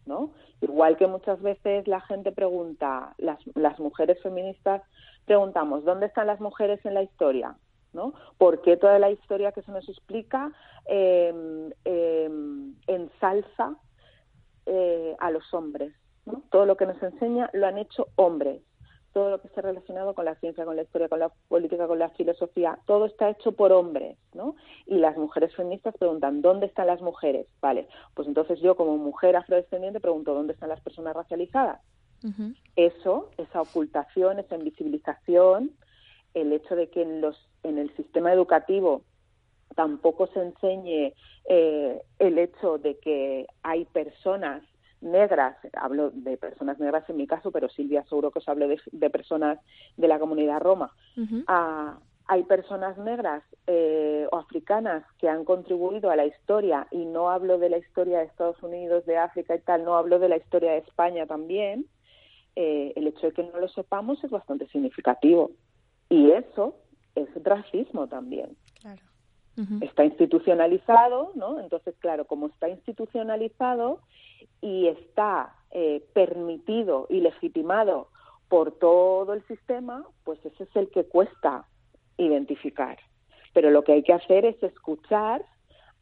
¿no? 0.06 0.32
Igual 0.62 0.98
que 0.98 1.08
muchas 1.08 1.42
veces 1.42 1.88
la 1.88 2.01
gente 2.01 2.32
pregunta, 2.32 3.13
las, 3.18 3.39
las 3.56 3.80
mujeres 3.80 4.22
feministas 4.24 4.82
preguntamos, 5.25 5.84
¿dónde 5.86 6.08
están 6.08 6.27
las 6.27 6.39
mujeres 6.39 6.84
en 6.86 6.96
la 6.96 7.04
historia? 7.04 7.56
¿No? 7.98 8.13
¿Por 8.38 8.62
qué 8.62 8.77
toda 8.77 9.00
la 9.00 9.10
historia 9.10 9.51
que 9.51 9.63
se 9.63 9.72
nos 9.72 9.89
explica 9.89 10.51
eh, 10.86 11.74
eh, 11.84 12.30
ensalza 12.86 13.75
eh, 14.68 15.16
a 15.20 15.32
los 15.32 15.51
hombres? 15.54 15.94
¿no? 16.25 16.44
Todo 16.51 16.66
lo 16.66 16.77
que 16.77 16.86
nos 16.86 17.01
enseña 17.01 17.50
lo 17.54 17.66
han 17.66 17.80
hecho 17.80 18.08
hombres. 18.16 18.62
Todo 19.13 19.32
lo 19.32 19.42
que 19.42 19.48
está 19.48 19.62
relacionado 19.62 20.13
con 20.13 20.25
la 20.25 20.36
ciencia, 20.36 20.63
con 20.63 20.75
la 20.75 20.84
historia, 20.84 21.10
con 21.10 21.20
la 21.20 21.30
política, 21.48 21.88
con 21.88 21.98
la 21.98 22.10
filosofía, 22.10 22.77
todo 22.86 23.08
está 23.08 23.32
hecho 23.32 23.51
por 23.51 23.72
hombres, 23.72 24.16
¿no? 24.36 24.56
Y 24.86 24.98
las 24.98 25.18
mujeres 25.18 25.56
feministas 25.56 25.96
preguntan, 25.98 26.44
¿dónde 26.44 26.68
están 26.68 26.86
las 26.86 27.01
mujeres? 27.01 27.48
Vale, 27.60 27.88
pues 28.13 28.27
entonces 28.27 28.60
yo 28.60 28.75
como 28.75 28.96
mujer 28.98 29.36
afrodescendiente 29.36 30.00
pregunto, 30.00 30.36
¿dónde 30.36 30.54
están 30.54 30.70
las 30.70 30.82
personas 30.82 31.16
racializadas? 31.16 31.82
eso, 32.75 33.30
esa 33.38 33.62
ocultación, 33.62 34.39
esa 34.39 34.56
invisibilización, 34.56 35.72
el 36.34 36.54
hecho 36.54 36.75
de 36.75 36.89
que 36.89 37.01
en, 37.01 37.22
los, 37.22 37.47
en 37.64 37.78
el 37.78 37.96
sistema 37.96 38.32
educativo 38.34 39.02
tampoco 39.76 40.28
se 40.28 40.42
enseñe 40.42 41.14
eh, 41.50 42.02
el 42.20 42.38
hecho 42.38 42.78
de 42.78 42.98
que 42.98 43.48
hay 43.64 43.86
personas 43.86 44.64
negras, 45.02 45.56
hablo 45.74 46.10
de 46.12 46.38
personas 46.38 46.80
negras 46.80 47.08
en 47.10 47.18
mi 47.18 47.28
caso, 47.28 47.52
pero 47.52 47.70
Silvia 47.70 48.04
seguro 48.06 48.32
que 48.32 48.40
os 48.40 48.50
hablo 48.50 48.68
de, 48.68 48.80
de 48.92 49.10
personas 49.10 49.60
de 49.96 50.08
la 50.08 50.20
comunidad 50.20 50.60
roma, 50.60 50.92
Ah, 51.48 52.00
hay 52.30 52.44
personas 52.44 52.98
negras 52.98 53.44
eh, 53.68 54.28
o 54.32 54.38
africanas 54.38 55.04
que 55.20 55.30
han 55.30 55.46
contribuido 55.46 56.10
a 56.10 56.16
la 56.16 56.26
historia 56.26 56.88
y 56.92 57.06
no 57.06 57.30
hablo 57.30 57.58
de 57.58 57.70
la 57.70 57.78
historia 57.78 58.20
de 58.20 58.26
Estados 58.26 58.62
Unidos, 58.62 59.06
de 59.06 59.18
África 59.18 59.56
y 59.56 59.60
tal, 59.60 59.86
no 59.86 59.96
hablo 59.96 60.20
de 60.20 60.30
la 60.30 60.38
historia 60.38 60.72
de 60.72 60.80
España 60.80 61.26
también, 61.26 61.86
eh, 62.56 62.92
el 62.96 63.08
hecho 63.08 63.28
de 63.28 63.34
que 63.34 63.44
no 63.44 63.60
lo 63.60 63.70
sepamos 63.70 64.22
es 64.24 64.32
bastante 64.32 64.68
significativo. 64.68 65.52
Y 66.10 66.32
eso 66.32 66.76
es 67.18 67.44
racismo 67.44 68.08
también. 68.08 68.56
Claro. 68.82 69.02
Está 69.82 70.06
institucionalizado, 70.06 71.32
¿no? 71.34 71.60
Entonces, 71.60 71.96
claro, 71.98 72.26
como 72.26 72.46
está 72.46 72.70
institucionalizado 72.70 74.02
y 74.62 74.86
está 74.86 75.56
eh, 75.72 76.06
permitido 76.14 77.08
y 77.10 77.22
legitimado 77.22 78.10
por 78.50 78.78
todo 78.78 79.34
el 79.34 79.44
sistema, 79.48 80.06
pues 80.24 80.40
ese 80.46 80.66
es 80.66 80.76
el 80.76 80.92
que 80.92 81.06
cuesta 81.06 81.66
identificar. 82.18 83.00
Pero 83.52 83.72
lo 83.72 83.84
que 83.84 83.94
hay 83.94 84.04
que 84.04 84.14
hacer 84.14 84.46
es 84.46 84.62
escuchar 84.62 85.44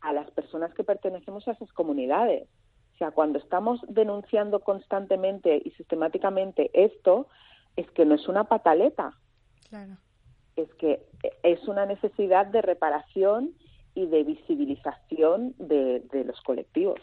a 0.02 0.12
las 0.12 0.30
personas 0.32 0.74
que 0.74 0.84
pertenecemos 0.84 1.48
a 1.48 1.54
esas 1.54 1.72
comunidades. 1.72 2.50
O 2.96 2.98
sea, 2.98 3.12
cuando 3.12 3.40
estamos 3.40 3.80
denunciando 3.88 4.60
constantemente 4.60 5.62
y 5.64 5.72
sistemáticamente 5.72 6.72
esto, 6.74 7.28
es 7.78 7.90
que 7.92 8.04
no 8.04 8.16
es 8.16 8.28
una 8.28 8.44
pataleta, 8.44 9.14
Claro. 9.70 9.98
Es 10.56 10.74
que 10.76 11.06
es 11.44 11.68
una 11.68 11.86
necesidad 11.86 12.46
de 12.48 12.62
reparación 12.62 13.54
y 13.94 14.08
de 14.08 14.24
visibilización 14.24 15.56
de, 15.58 16.02
de 16.12 16.24
los 16.24 16.40
colectivos. 16.42 17.00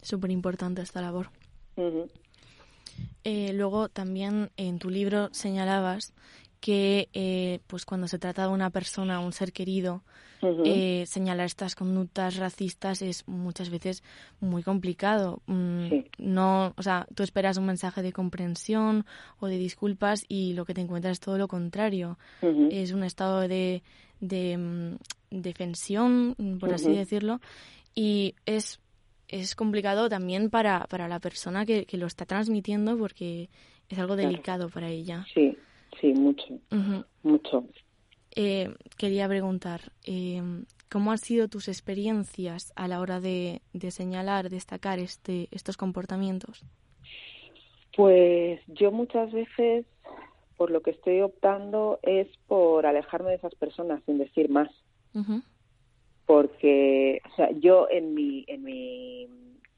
Súper 0.00 0.30
importante 0.30 0.82
esta 0.82 1.00
labor. 1.00 1.28
Ujú. 1.76 2.08
Eh, 3.24 3.52
luego 3.52 3.88
también 3.88 4.50
en 4.56 4.78
tu 4.78 4.90
libro 4.90 5.28
señalabas 5.32 6.12
que 6.60 7.08
eh, 7.12 7.60
pues 7.66 7.84
cuando 7.84 8.08
se 8.08 8.18
trata 8.18 8.46
de 8.46 8.52
una 8.52 8.70
persona, 8.70 9.20
un 9.20 9.32
ser 9.32 9.52
querido, 9.52 10.02
Eh, 10.64 11.04
señalar 11.06 11.46
estas 11.46 11.74
conductas 11.76 12.36
racistas 12.36 13.00
es 13.02 13.26
muchas 13.28 13.70
veces 13.70 14.02
muy 14.40 14.62
complicado. 14.62 15.40
Mm, 15.46 15.88
Sí. 15.88 16.04
No, 16.18 16.72
o 16.76 16.82
sea, 16.82 17.06
tú 17.14 17.22
esperas 17.22 17.56
un 17.58 17.66
mensaje 17.66 18.02
de 18.02 18.12
comprensión 18.12 19.04
o 19.40 19.46
de 19.46 19.56
disculpas 19.58 20.24
y 20.28 20.52
lo 20.54 20.64
que 20.64 20.74
te 20.74 20.80
encuentras 20.80 21.12
es 21.12 21.20
todo 21.20 21.38
lo 21.38 21.48
contrario. 21.48 22.18
Es 22.70 22.92
un 22.92 23.04
estado 23.04 23.40
de, 23.46 23.82
de, 24.20 24.56
mm, 24.58 24.96
defensión, 25.30 26.34
por 26.58 26.72
así 26.72 26.92
decirlo, 26.92 27.40
y 27.94 28.34
es, 28.46 28.80
es 29.28 29.54
complicado 29.54 30.08
también 30.08 30.50
para, 30.50 30.86
para 30.88 31.08
la 31.08 31.20
persona 31.20 31.64
que, 31.66 31.84
que 31.86 31.96
lo 31.98 32.06
está 32.06 32.24
transmitiendo 32.26 32.96
porque 32.98 33.48
es 33.88 33.98
algo 33.98 34.14
Claro. 34.14 34.28
delicado 34.30 34.68
para 34.70 34.88
ella. 34.88 35.24
Sí, 35.34 35.56
sí, 36.00 36.12
mucho, 36.14 36.58
mucho. 37.22 37.64
Eh, 38.34 38.74
quería 38.96 39.28
preguntar, 39.28 39.80
eh, 40.06 40.42
¿cómo 40.90 41.12
han 41.12 41.18
sido 41.18 41.48
tus 41.48 41.68
experiencias 41.68 42.72
a 42.76 42.88
la 42.88 43.00
hora 43.00 43.20
de, 43.20 43.60
de 43.72 43.90
señalar, 43.90 44.48
destacar 44.48 44.98
este, 44.98 45.48
estos 45.50 45.76
comportamientos? 45.76 46.64
Pues 47.96 48.60
yo 48.68 48.90
muchas 48.90 49.32
veces, 49.32 49.84
por 50.56 50.70
lo 50.70 50.80
que 50.80 50.92
estoy 50.92 51.20
optando 51.20 51.98
es 52.02 52.26
por 52.46 52.86
alejarme 52.86 53.30
de 53.30 53.36
esas 53.36 53.54
personas 53.54 54.02
sin 54.06 54.18
decir 54.18 54.48
más. 54.48 54.70
Porque, 56.24 57.20
o 57.30 57.36
sea, 57.36 57.50
yo 57.50 57.88
en 57.90 58.14
mi, 58.14 58.44
en 58.48 58.62
mi 58.62 59.28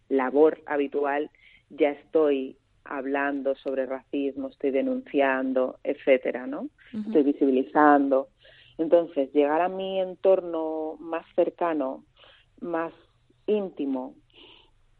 labor 0.09 0.63
habitual 0.67 1.31
ya 1.71 1.91
estoy 1.91 2.57
hablando 2.85 3.57
sobre 3.57 3.87
racismo, 3.87 4.49
estoy 4.49 4.71
denunciando, 4.71 5.79
etcétera, 5.83 6.47
¿no? 6.47 6.69
Estoy 6.93 7.25
visibilizando. 7.25 8.29
Entonces, 8.79 9.33
llegar 9.33 9.61
a 9.61 9.69
mi 9.69 10.01
entorno 10.01 10.97
más 10.99 11.25
cercano, 11.35 12.05
más 12.61 12.93
íntimo 13.47 14.15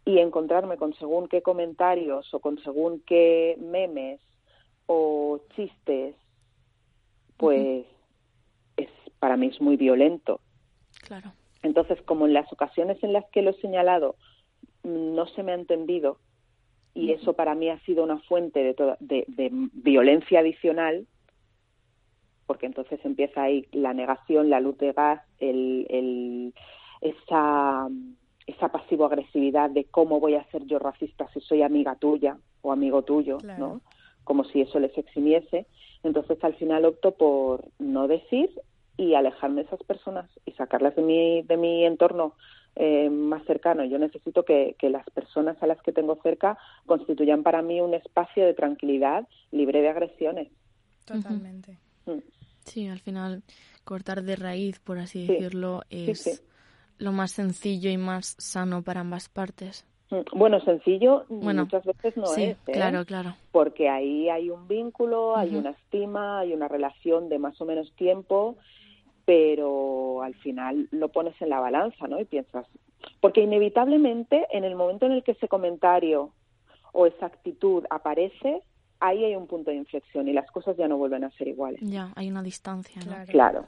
y 0.05 0.19
encontrarme 0.19 0.77
con 0.77 0.95
según 0.95 1.29
qué 1.29 1.43
comentarios 1.43 2.33
o 2.35 2.41
con 2.41 2.59
según 2.63 3.03
qué 3.07 3.57
memes 3.61 4.21
o 4.87 5.41
chistes, 5.57 6.15
pues 7.37 7.87
es 8.77 8.91
para 9.19 9.37
mí 9.37 9.47
es 9.49 9.61
muy 9.61 9.77
violento. 9.77 10.41
Claro. 11.07 11.33
Entonces, 11.63 12.01
como 12.03 12.27
en 12.27 12.35
las 12.35 12.53
ocasiones 12.53 13.03
en 13.03 13.13
las 13.13 13.25
que 13.31 13.43
lo 13.43 13.51
he 13.51 13.61
señalado 13.61 14.17
no 14.83 15.27
se 15.29 15.43
me 15.43 15.53
ha 15.53 15.55
entendido 15.55 16.19
y 16.95 17.11
eso 17.11 17.33
para 17.33 17.55
mí 17.55 17.69
ha 17.69 17.81
sido 17.81 18.05
una 18.05 18.19
fuente 18.21 18.63
de, 18.63 19.25
de, 19.27 19.51
violencia 19.73 20.41
adicional, 20.41 21.07
porque 22.47 22.67
entonces 22.67 23.01
empieza 23.05 23.43
ahí 23.43 23.67
la 23.73 23.95
negación, 23.95 24.51
la 24.51 24.61
luz 24.61 24.77
de 24.79 24.93
gas, 24.93 25.23
el, 25.39 25.87
el, 25.89 26.55
esa, 27.01 27.89
esa 28.47 28.69
pasivo-agresividad 28.69 29.71
de 29.71 29.85
cómo 29.85 30.21
voy 30.21 30.35
a 30.35 30.45
ser 30.51 30.65
yo 30.67 30.79
racista 30.79 31.29
si 31.33 31.41
soy 31.41 31.63
amiga 31.63 31.97
tuya 31.97 32.37
o 32.63 32.73
amigo 32.73 33.03
tuyo, 33.03 33.39
¿no? 33.59 33.81
Como 34.25 34.45
si 34.45 34.63
eso 34.63 34.79
les 34.79 34.97
eximiese. 34.97 35.67
Entonces 36.03 36.43
al 36.43 36.55
final 36.55 36.85
opto 36.85 37.13
por 37.13 37.65
no 37.79 38.09
decir 38.09 38.51
y 38.97 39.15
alejarme 39.15 39.63
de 39.63 39.67
esas 39.67 39.83
personas 39.83 40.31
y 40.45 40.53
sacarlas 40.53 40.95
de 40.97 41.03
mi, 41.03 41.43
de 41.43 41.57
mi 41.57 41.85
entorno 41.85 42.35
eh, 42.77 43.11
más 43.11 43.45
cercano. 43.45 43.85
Yo 43.85 43.99
necesito 43.99 44.45
que, 44.45 44.77
que, 44.79 44.91
las 44.91 45.09
personas 45.11 45.61
a 45.63 45.67
las 45.67 45.81
que 45.83 45.93
tengo 45.93 46.19
cerca 46.23 46.59
constituyan 46.87 47.43
para 47.43 47.63
mí 47.63 47.81
un 47.81 47.95
espacio 47.95 48.45
de 48.45 48.55
tranquilidad 48.55 49.27
libre 49.51 49.81
de 49.81 49.89
agresiones. 49.89 50.49
Totalmente. 51.05 51.79
Mm. 52.07 52.19
Sí, 52.65 52.89
al 52.89 53.01
final 53.01 53.43
cortar 53.85 54.23
de 54.23 54.37
raíz, 54.37 54.81
por 54.81 54.99
así 54.99 55.27
decirlo, 55.27 55.83
es 55.91 56.43
lo 56.99 57.13
más 57.13 57.33
sencillo 57.33 57.91
y 57.91 57.97
más 57.97 58.37
sano 58.39 58.83
para 58.83 59.01
ambas 59.01 59.29
partes. 59.29 59.87
Mm, 60.11 60.39
bueno, 60.39 60.61
sencillo 60.61 61.25
muchas 61.29 61.85
veces 61.85 62.17
no 62.17 62.25
es. 62.33 62.39
¿eh? 62.39 62.57
Claro, 62.65 63.05
claro. 63.05 63.35
Porque 63.53 63.89
ahí 63.89 64.29
hay 64.29 64.51
un 64.51 64.67
vínculo, 64.69 65.37
hay 65.37 65.55
una 65.55 65.71
estima, 65.71 66.41
hay 66.41 66.53
una 66.53 66.69
relación 66.69 67.29
de 67.29 67.39
más 67.39 67.61
o 67.61 67.65
menos 67.65 67.93
tiempo 67.97 68.57
pero 69.25 70.23
al 70.23 70.35
final 70.35 70.89
lo 70.91 71.09
pones 71.09 71.41
en 71.41 71.49
la 71.49 71.61
balanza, 71.61 72.07
¿no? 72.07 72.21
Y 72.21 72.25
piensas, 72.25 72.67
porque 73.21 73.43
inevitablemente 73.43 74.47
en 74.51 74.65
el 74.65 74.77
momento 74.77 75.07
en 75.07 75.13
el 75.13 75.23
que 75.23 75.33
ese 75.33 75.49
comentario 75.49 76.31
o 76.93 77.07
esa 77.07 77.27
actitud 77.27 77.85
aparece, 77.91 78.63
ahí 79.07 79.25
hay 79.25 79.37
un 79.37 79.47
punto 79.47 79.71
de 79.71 79.77
inflexión 79.77 80.29
y 80.29 80.33
las 80.33 80.51
cosas 80.51 80.77
ya 80.77 80.89
no 80.89 80.97
vuelven 80.97 81.25
a 81.25 81.31
ser 81.33 81.49
iguales. 81.49 81.81
Ya, 81.83 82.13
hay 82.17 82.31
una 82.31 82.43
distancia, 82.43 83.01
¿no? 83.05 83.25
Claro, 83.27 83.67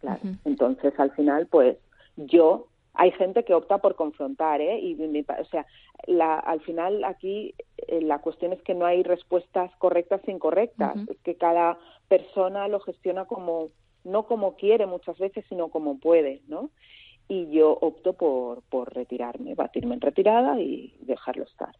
claro. 0.00 0.20
Entonces, 0.44 0.98
al 0.98 1.10
final, 1.12 1.46
pues 1.46 1.76
yo, 2.16 2.68
hay 2.94 3.12
gente 3.12 3.44
que 3.44 3.54
opta 3.54 3.78
por 3.78 3.94
confrontar, 3.94 4.60
¿eh? 4.60 4.80
Y, 4.80 4.94
o 4.94 5.44
sea, 5.50 5.66
la, 6.06 6.38
al 6.38 6.60
final 6.60 7.04
aquí 7.04 7.54
eh, 7.76 8.00
la 8.00 8.18
cuestión 8.20 8.52
es 8.52 8.62
que 8.62 8.74
no 8.74 8.86
hay 8.86 9.02
respuestas 9.02 9.70
correctas 9.76 10.20
e 10.26 10.32
incorrectas, 10.32 10.96
es 11.08 11.18
que 11.20 11.36
cada 11.36 11.78
persona 12.08 12.66
lo 12.68 12.80
gestiona 12.80 13.26
como 13.26 13.68
no 14.04 14.26
como 14.26 14.56
quiere 14.56 14.86
muchas 14.86 15.18
veces, 15.18 15.44
sino 15.48 15.68
como 15.68 15.98
puede, 15.98 16.40
¿no? 16.48 16.70
Y 17.28 17.50
yo 17.50 17.72
opto 17.72 18.14
por, 18.14 18.62
por 18.62 18.94
retirarme, 18.94 19.54
batirme 19.54 19.94
en 19.94 20.00
retirada 20.00 20.58
y 20.60 20.96
dejarlo 21.00 21.44
estar. 21.44 21.74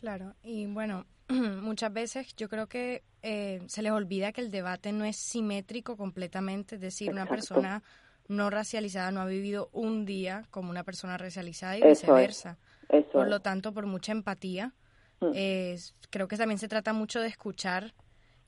Claro, 0.00 0.34
y 0.42 0.66
bueno, 0.66 1.04
muchas 1.62 1.92
veces 1.92 2.34
yo 2.36 2.48
creo 2.48 2.66
que 2.66 3.02
eh, 3.22 3.60
se 3.66 3.82
les 3.82 3.92
olvida 3.92 4.32
que 4.32 4.40
el 4.40 4.50
debate 4.50 4.92
no 4.92 5.04
es 5.04 5.16
simétrico 5.16 5.96
completamente, 5.96 6.74
es 6.76 6.80
decir, 6.80 7.10
una 7.10 7.26
persona 7.26 7.82
no 8.28 8.48
racializada 8.48 9.10
no 9.10 9.20
ha 9.20 9.26
vivido 9.26 9.70
un 9.72 10.04
día 10.04 10.44
como 10.50 10.70
una 10.70 10.84
persona 10.84 11.18
racializada 11.18 11.76
y 11.78 11.82
viceversa. 11.82 12.58
por 13.12 13.28
lo 13.28 13.40
tanto, 13.40 13.72
por 13.72 13.86
mucha 13.86 14.12
empatía, 14.12 14.72
mm. 15.20 15.32
creo 16.10 16.28
que 16.28 16.36
también 16.36 16.58
se 16.58 16.68
trata 16.68 16.92
mucho 16.92 17.20
de 17.20 17.26
escuchar 17.26 17.92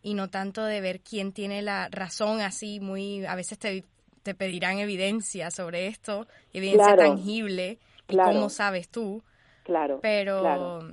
y 0.00 0.14
no 0.14 0.30
tanto 0.30 0.64
de 0.64 0.80
ver 0.80 1.00
quién 1.00 1.32
tiene 1.32 1.62
la 1.62 1.88
razón 1.90 2.40
así 2.40 2.80
muy 2.80 3.24
a 3.24 3.34
veces 3.34 3.58
te, 3.58 3.84
te 4.22 4.34
pedirán 4.34 4.78
evidencia 4.78 5.50
sobre 5.50 5.86
esto 5.86 6.26
evidencia 6.52 6.96
tangible 6.96 7.78
y 8.08 8.16
cómo 8.16 8.50
sabes 8.50 8.88
tú. 8.88 9.22
Claro 9.64 10.00
pero 10.00 10.92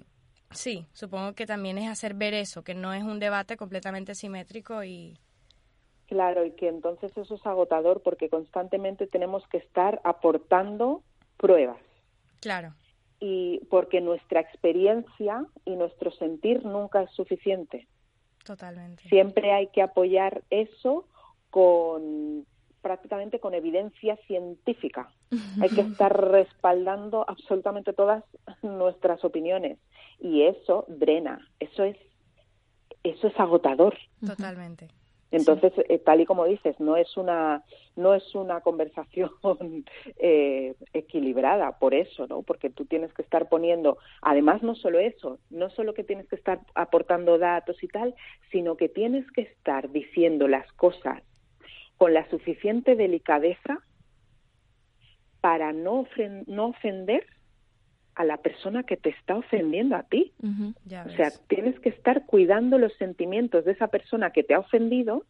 sí 0.51 0.85
supongo 0.93 1.33
que 1.33 1.45
también 1.45 1.77
es 1.77 1.89
hacer 1.89 2.13
ver 2.13 2.33
eso 2.33 2.63
que 2.63 2.73
no 2.73 2.93
es 2.93 3.03
un 3.03 3.19
debate 3.19 3.57
completamente 3.57 4.15
simétrico 4.15 4.83
y 4.83 5.17
claro 6.07 6.45
y 6.45 6.51
que 6.51 6.67
entonces 6.67 7.15
eso 7.17 7.35
es 7.35 7.45
agotador 7.45 8.01
porque 8.01 8.29
constantemente 8.29 9.07
tenemos 9.07 9.47
que 9.47 9.57
estar 9.57 10.01
aportando 10.03 11.03
pruebas. 11.39 11.77
Claro. 12.41 12.75
Y 13.19 13.59
porque 13.69 14.01
nuestra 14.01 14.39
experiencia 14.41 15.45
y 15.65 15.75
nuestro 15.75 16.12
sentir 16.12 16.63
nunca 16.65 17.03
es 17.03 17.12
suficiente. 17.12 17.88
Totalmente. 18.45 19.03
Siempre 19.09 19.51
hay 19.51 19.67
que 19.67 19.81
apoyar 19.81 20.43
eso 20.49 21.05
con 21.49 22.45
prácticamente 22.82 23.39
con 23.39 23.54
evidencia 23.54 24.18
científica. 24.28 25.10
Hay 25.62 25.70
que 25.70 25.82
estar 25.82 26.32
respaldando 26.32 27.26
absolutamente 27.28 27.94
todas 27.94 28.24
nuestras 28.62 29.24
opiniones 29.24 29.78
y 30.20 30.44
eso 30.44 30.86
drena, 30.88 31.48
eso 31.60 31.84
es 31.84 31.98
eso 33.04 33.28
es 33.28 33.39
agotador. 33.39 33.96
Totalmente. 34.26 34.89
Entonces, 35.32 35.74
eh, 35.89 36.00
tal 36.00 36.22
y 36.22 36.26
como 36.26 36.46
dices, 36.46 36.80
no 36.80 36.98
es 36.98 37.15
una 37.15 37.63
no 37.96 38.15
es 38.15 38.34
una 38.34 38.62
conversación 38.62 39.30
eh, 40.18 40.74
equilibrada 40.94 41.78
por 41.78 41.94
eso, 41.94 42.28
¿no? 42.28 42.42
Porque 42.42 42.70
tú 42.70 42.86
tienes 42.86 43.13
que 43.13 43.22
estar 43.22 43.48
poniendo, 43.48 43.98
además 44.22 44.63
no 44.63 44.74
solo 44.76 45.00
eso, 45.00 45.39
no 45.50 45.70
solo 45.70 45.94
que 45.94 46.04
tienes 46.04 46.28
que 46.28 46.36
estar 46.36 46.62
aportando 46.74 47.38
datos 47.38 47.82
y 47.84 47.88
tal, 47.88 48.15
sino 48.52 48.76
que 48.76 48.89
tienes 48.89 49.30
que 49.32 49.42
estar 49.42 49.92
diciendo 49.92 50.48
las 50.48 50.72
cosas 50.74 51.22
con 51.99 52.13
la 52.13 52.27
suficiente 52.29 52.95
delicadeza 52.95 53.83
para 55.41 55.73
no, 55.73 56.07
no 56.47 56.67
ofender 56.67 57.27
a 58.15 58.23
la 58.23 58.38
persona 58.38 58.83
que 58.83 58.95
te 58.95 59.09
está 59.09 59.35
ofendiendo 59.35 59.97
a 59.97 60.03
ti. 60.03 60.31
o 60.41 61.09
sea, 61.17 61.29
tienes 61.47 61.77
que 61.81 61.89
estar 61.89 62.25
cuidando 62.25 62.77
los 62.77 62.93
sentimientos 62.93 63.65
de 63.65 63.73
esa 63.73 63.88
persona 63.88 64.31
que 64.31 64.43
te 64.43 64.53
ha 64.53 64.59
ofendido 64.59 65.25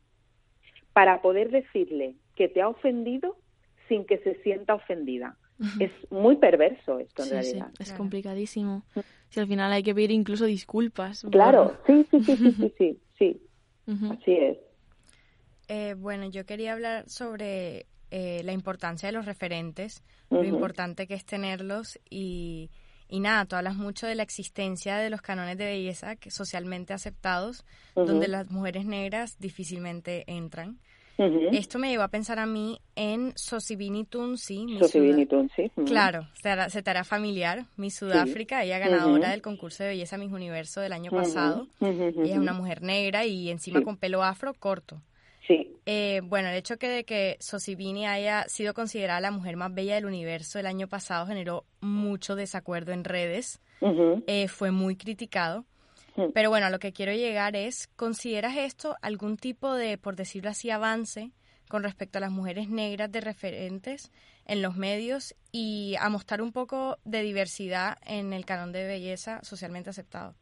para 0.93 1.23
poder 1.23 1.49
decirle 1.49 2.15
que 2.35 2.47
te 2.47 2.61
ha 2.61 2.69
ofendido 2.69 3.35
sin 3.87 4.05
que 4.05 4.19
se 4.19 4.35
sienta 4.43 4.75
ofendida. 4.75 5.37
Es 5.79 5.91
muy 6.11 6.35
perverso 6.35 6.99
esto 6.99 7.23
en 7.23 7.29
realidad. 7.31 7.71
es 7.79 7.93
complicadísimo. 7.93 8.83
Si 9.29 9.39
al 9.39 9.47
final 9.47 9.71
hay 9.71 9.81
que 9.81 9.95
pedir 9.95 10.11
incluso 10.11 10.45
disculpas. 10.45 11.25
Claro, 11.31 11.77
sí, 11.87 12.05
sí, 12.11 12.23
sí, 12.23 12.37
sí, 12.37 12.73
sí, 12.77 13.01
sí, 13.17 13.41
así 14.11 14.33
es. 14.33 14.57
Eh, 15.69 15.93
bueno, 15.93 16.27
yo 16.29 16.45
quería 16.45 16.73
hablar 16.73 17.07
sobre 17.07 17.85
eh, 18.09 18.41
la 18.43 18.53
importancia 18.53 19.07
de 19.07 19.13
los 19.13 19.25
referentes, 19.25 20.03
lo 20.31 20.43
importante 20.43 21.07
que 21.07 21.13
es 21.13 21.25
tenerlos 21.25 21.99
y, 22.09 22.71
y 23.07 23.19
nada, 23.19 23.45
tú 23.45 23.55
hablas 23.55 23.75
mucho 23.75 24.07
de 24.07 24.15
la 24.15 24.23
existencia 24.23 24.97
de 24.97 25.11
los 25.11 25.21
canones 25.21 25.57
de 25.57 25.65
belleza 25.65 26.15
que 26.15 26.31
socialmente 26.31 26.93
aceptados, 26.93 27.65
donde 27.95 28.27
las 28.27 28.49
mujeres 28.49 28.85
negras 28.85 29.37
difícilmente 29.39 30.23
entran. 30.25 30.79
Esto 31.51 31.79
me 31.79 31.89
llevó 31.89 32.03
a 32.03 32.07
pensar 32.07 32.39
a 32.39 32.45
mí 32.45 32.79
en 32.95 33.33
Sosibini 33.35 34.05
Tunsi. 34.05 34.77
Sosibini 34.79 35.25
Tunsi. 35.25 35.69
Claro, 35.85 36.27
se, 36.41 36.81
te 36.81 36.89
hará 36.89 37.03
familiar. 37.03 37.65
Mi 37.75 37.91
Sudáfrica, 37.91 38.63
ella 38.63 38.79
ganadora 38.79 39.31
del 39.31 39.41
concurso 39.41 39.83
de 39.83 39.89
belleza 39.89 40.17
Miss 40.17 40.31
Universo 40.31 40.79
del 40.79 40.93
año 40.93 41.11
pasado. 41.11 41.67
Ella 41.81 42.09
es 42.23 42.37
una 42.37 42.53
mujer 42.53 42.83
negra 42.83 43.25
y 43.25 43.49
encima 43.49 43.81
con 43.81 43.97
pelo 43.97 44.23
afro 44.23 44.53
corto. 44.53 45.01
Eh, 45.85 46.21
bueno, 46.23 46.49
el 46.49 46.55
hecho 46.55 46.77
que 46.77 46.87
de 46.87 47.03
que 47.03 47.37
Sosibini 47.39 48.05
haya 48.05 48.43
sido 48.47 48.73
considerada 48.73 49.19
la 49.19 49.31
mujer 49.31 49.57
más 49.57 49.73
bella 49.73 49.95
del 49.95 50.05
universo 50.05 50.59
el 50.59 50.67
año 50.67 50.87
pasado 50.87 51.25
generó 51.25 51.65
mucho 51.81 52.35
desacuerdo 52.35 52.91
en 52.91 53.03
redes. 53.03 53.61
Eh, 54.27 54.47
fue 54.47 54.71
muy 54.71 54.95
criticado. 54.95 55.65
Pero 56.33 56.49
bueno, 56.49 56.65
a 56.65 56.69
lo 56.69 56.79
que 56.79 56.91
quiero 56.91 57.13
llegar 57.13 57.55
es, 57.55 57.87
¿consideras 57.95 58.57
esto 58.57 58.97
algún 59.01 59.37
tipo 59.37 59.73
de, 59.73 59.97
por 59.97 60.17
decirlo 60.17 60.49
así, 60.49 60.69
avance 60.69 61.31
con 61.69 61.81
respecto 61.81 62.17
a 62.17 62.21
las 62.21 62.31
mujeres 62.31 62.67
negras 62.67 63.09
de 63.09 63.21
referentes 63.21 64.11
en 64.45 64.61
los 64.61 64.75
medios 64.75 65.35
y 65.53 65.95
a 65.99 66.09
mostrar 66.09 66.41
un 66.41 66.51
poco 66.51 66.97
de 67.05 67.21
diversidad 67.21 67.97
en 68.05 68.33
el 68.33 68.45
canon 68.45 68.73
de 68.73 68.85
belleza 68.85 69.39
socialmente 69.43 69.91
aceptado? 69.91 70.35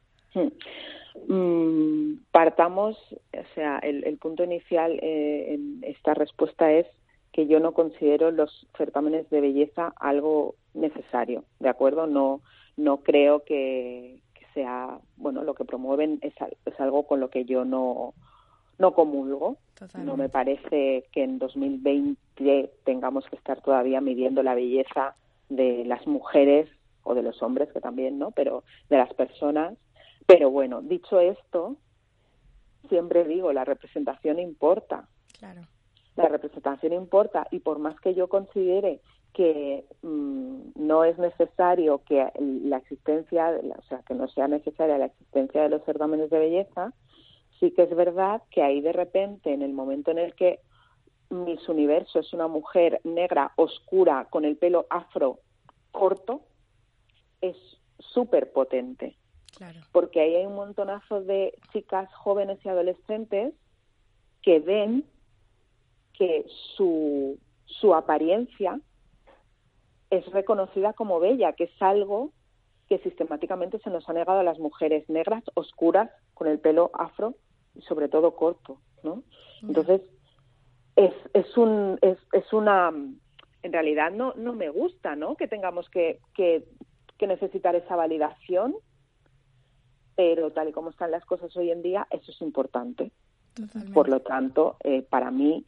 Partamos, 2.32 2.98
o 3.34 3.56
sea, 3.56 3.80
el, 3.80 4.18
punto 4.18 4.44
inicial 4.44 5.00
eh, 5.02 5.54
en 5.54 5.84
esta 5.84 6.14
respuesta 6.14 6.72
es 6.72 6.88
que 7.32 7.48
yo 7.48 7.60
no 7.60 7.74
considero 7.74 8.32
los 8.32 8.68
certámenes 8.78 9.30
de 9.30 9.42
belleza 9.42 9.94
algo 9.98 10.56
necesario, 10.74 11.44
¿de 11.60 11.70
acuerdo? 11.70 12.08
No, 12.08 12.42
no 12.78 12.98
creo 12.98 13.44
que, 13.44 14.22
sea, 14.58 14.98
bueno, 15.18 15.44
lo 15.44 15.54
que 15.54 15.66
promueven 15.66 16.18
es, 16.22 16.34
es, 16.66 16.80
algo 16.80 17.04
con 17.04 17.20
lo 17.20 17.30
que 17.30 17.46
yo 17.46 17.64
no, 17.64 18.16
no 18.80 18.94
comulgo. 18.96 19.58
No 19.94 20.18
me 20.18 20.30
parece 20.30 21.06
que 21.12 21.24
en 21.24 21.38
2020 21.38 22.72
tengamos 22.84 23.28
que 23.30 23.36
estar 23.36 23.62
todavía 23.62 24.02
midiendo 24.02 24.42
la 24.42 24.56
belleza 24.56 25.16
de 25.50 25.86
las 25.86 26.08
mujeres 26.08 26.68
o 27.04 27.14
de 27.14 27.22
los 27.22 27.44
hombres, 27.44 27.72
que 27.72 27.80
también, 27.80 28.18
¿no? 28.18 28.32
Pero 28.32 28.64
de 28.90 28.98
las 28.98 29.14
personas. 29.14 29.78
Pero 30.28 30.52
bueno, 30.52 30.82
dicho 30.82 31.20
esto, 31.20 31.78
siempre 32.90 33.24
digo, 33.24 33.52
la 33.54 33.66
representación 33.66 34.40
importa. 34.40 35.08
Claro. 35.40 35.62
La 36.16 36.28
representación 36.28 36.94
importa 36.94 37.48
y 37.52 37.60
por 37.60 37.80
más 37.80 38.00
que 38.02 38.14
yo 38.14 38.28
considere 38.28 39.02
que 39.34 39.86
mm, 40.02 40.72
no 40.76 41.04
es 41.04 41.18
necesario 41.18 42.02
que 42.04 42.28
la 42.40 42.78
existencia, 42.78 43.52
o 43.78 43.82
sea, 43.84 44.00
que 44.00 44.16
no 44.16 44.28
sea 44.28 44.48
necesaria 44.48 44.98
la 44.98 45.06
existencia 45.06 45.62
de 45.62 45.70
los 45.70 45.84
certámenes 45.86 46.30
de 46.30 46.40
belleza, 46.40 46.92
sí 47.60 47.72
que 47.72 47.84
es 47.84 47.96
verdad 47.96 48.42
que 48.50 48.64
ahí 48.64 48.82
de 48.82 48.94
repente, 48.94 49.54
en 49.54 49.62
el 49.62 49.74
momento 49.74 50.12
en 50.12 50.18
el 50.18 50.34
que 50.36 50.60
Miss 51.30 51.70
Universo 51.70 52.20
es 52.20 52.34
una 52.34 52.48
mujer 52.48 53.00
negra, 53.04 53.54
oscura, 53.56 54.28
con 54.30 54.44
el 54.44 54.58
pelo 54.58 54.88
afro 54.90 55.40
corto, 55.92 56.42
es 57.42 57.56
súper 58.00 58.52
potente. 58.52 59.18
Claro. 59.58 59.80
Porque 59.92 60.22
ahí 60.22 60.36
hay 60.36 60.46
un 60.46 60.56
montonazo 60.56 61.22
de 61.22 61.58
chicas 61.74 62.14
jóvenes 62.14 62.60
y 62.64 62.70
adolescentes 62.70 63.56
que 64.44 64.60
ven 64.60 65.04
que 66.14 66.46
su, 66.76 67.40
su 67.66 67.96
apariencia 67.96 68.80
es 70.12 70.26
reconocida 70.32 70.94
como 70.94 71.20
bella, 71.20 71.54
que 71.54 71.66
es 71.66 71.82
algo 71.82 72.32
que 72.88 73.00
sistemáticamente 73.00 73.80
se 73.80 73.90
nos 73.90 74.08
ha 74.08 74.14
negado 74.14 74.40
a 74.40 74.44
las 74.44 74.60
mujeres 74.60 75.10
negras, 75.10 75.44
oscuras, 75.56 76.10
con 76.36 76.48
el 76.48 76.60
pelo 76.60 76.92
afro 76.94 77.34
y 77.76 77.82
sobre 77.82 78.10
todo 78.10 78.36
corto, 78.36 78.80
¿no? 79.04 79.24
Entonces, 79.62 80.02
es, 80.96 81.14
es, 81.34 81.58
un, 81.58 81.98
es, 82.02 82.18
es 82.32 82.54
una... 82.54 82.92
En 83.64 83.74
realidad 83.74 84.12
no, 84.12 84.34
no 84.36 84.54
me 84.54 84.70
gusta, 84.70 85.16
¿no? 85.16 85.36
Que 85.36 85.48
tengamos 85.48 85.90
que, 85.90 86.20
que, 86.36 86.64
que 87.18 87.28
necesitar 87.28 87.76
esa 87.76 87.96
validación, 87.96 88.76
pero 90.18 90.52
tal 90.52 90.68
y 90.68 90.72
como 90.72 90.90
están 90.90 91.12
las 91.12 91.24
cosas 91.26 91.56
hoy 91.56 91.70
en 91.70 91.84
día, 91.84 92.08
eso 92.10 92.32
es 92.32 92.42
importante. 92.42 93.12
Por 93.94 94.10
lo 94.10 94.20
tanto, 94.22 94.78
eh, 94.84 95.04
para 95.04 95.32
mí 95.32 95.66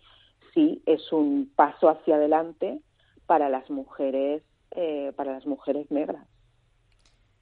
sí 0.54 0.82
es 0.88 1.12
un 1.12 1.52
paso 1.56 1.88
hacia 1.88 2.16
adelante 2.16 2.82
para 3.28 3.48
las 3.48 3.70
mujeres, 3.70 4.44
eh, 4.72 5.14
para 5.16 5.34
las 5.34 5.46
mujeres 5.46 5.90
negras. 5.92 6.28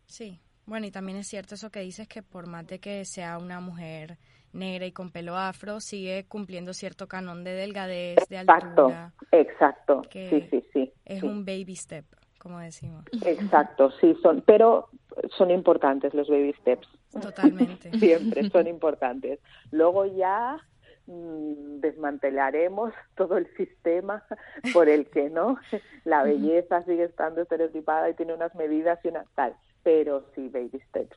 Sí, 0.06 0.40
bueno, 0.66 0.86
y 0.86 0.92
también 0.92 1.18
es 1.18 1.28
cierto 1.28 1.56
eso 1.56 1.70
que 1.70 1.80
dices 1.80 2.10
que 2.10 2.24
por 2.24 2.46
más 2.46 2.68
de 2.68 2.80
que 2.80 3.06
sea 3.06 3.38
una 3.38 3.62
mujer 3.62 4.18
negra 4.52 4.86
y 4.86 4.92
con 4.92 5.10
pelo 5.10 5.38
afro, 5.38 5.80
sigue 5.80 6.26
cumpliendo 6.28 6.74
cierto 6.74 7.08
canon 7.08 7.46
de 7.46 7.54
delgadez, 7.54 8.18
de 8.30 8.38
altura. 8.38 9.14
Exacto, 9.32 10.02
sí, 10.12 10.46
sí, 10.50 10.66
sí. 10.74 10.94
Es 11.06 11.24
un 11.24 11.46
baby 11.46 11.76
step, 11.78 12.06
como 12.38 12.60
decimos. 12.60 13.06
Exacto, 13.26 13.92
sí, 14.02 14.14
son, 14.22 14.44
pero 14.46 14.90
son 15.38 15.52
importantes 15.52 16.14
los 16.14 16.30
baby 16.30 16.54
steps. 16.62 16.88
Totalmente. 17.12 17.92
Siempre 18.00 18.50
son 18.50 18.68
importantes. 18.68 19.40
Luego 19.72 20.06
ya 20.06 20.62
Mm, 21.08 21.80
desmantelaremos 21.80 22.94
todo 23.16 23.38
el 23.38 23.48
sistema 23.56 24.26
por 24.74 24.90
el 24.90 25.10
que 25.10 25.30
no 25.30 25.58
la 26.04 26.24
belleza 26.24 26.84
sigue 26.84 27.06
estando 27.06 27.42
estereotipada 27.44 28.10
y 28.10 28.14
tiene 28.14 28.34
unas 28.34 28.54
medidas 28.56 29.00
y 29.06 29.08
una 29.08 29.24
tal 29.34 29.56
pero 29.84 30.26
sí 30.36 30.50
baby 30.50 30.82
steps 30.90 31.16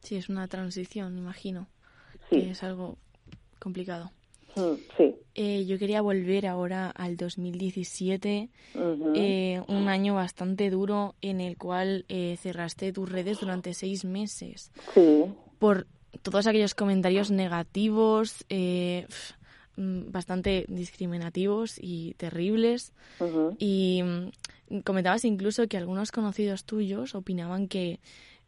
sí 0.00 0.16
es 0.16 0.30
una 0.30 0.48
transición 0.48 1.18
imagino 1.18 1.66
sí. 2.30 2.48
es 2.48 2.62
algo 2.62 2.96
complicado 3.58 4.12
sí 4.96 5.14
eh, 5.34 5.64
yo 5.66 5.78
quería 5.78 6.00
volver 6.00 6.46
ahora 6.46 6.90
al 6.90 7.16
2017 7.16 8.48
eh, 9.14 9.62
un 9.68 9.88
año 9.88 10.14
bastante 10.14 10.70
duro 10.70 11.14
en 11.20 11.40
el 11.40 11.56
cual 11.56 12.04
eh, 12.08 12.36
cerraste 12.40 12.92
tus 12.92 13.10
redes 13.10 13.40
durante 13.40 13.74
seis 13.74 14.04
meses 14.04 14.72
sí 14.94 15.24
por 15.58 15.86
todos 16.22 16.46
aquellos 16.46 16.74
comentarios 16.74 17.30
negativos, 17.30 18.46
mm, 18.48 20.10
bastante 20.10 20.64
discriminativos 20.68 21.78
y 21.80 22.14
terribles. 22.14 22.92
Y 23.58 24.02
mm, 24.02 24.78
comentabas 24.84 25.24
incluso 25.24 25.66
que 25.68 25.76
algunos 25.76 26.10
conocidos 26.10 26.64
tuyos 26.64 27.14
opinaban 27.14 27.68
que 27.68 28.00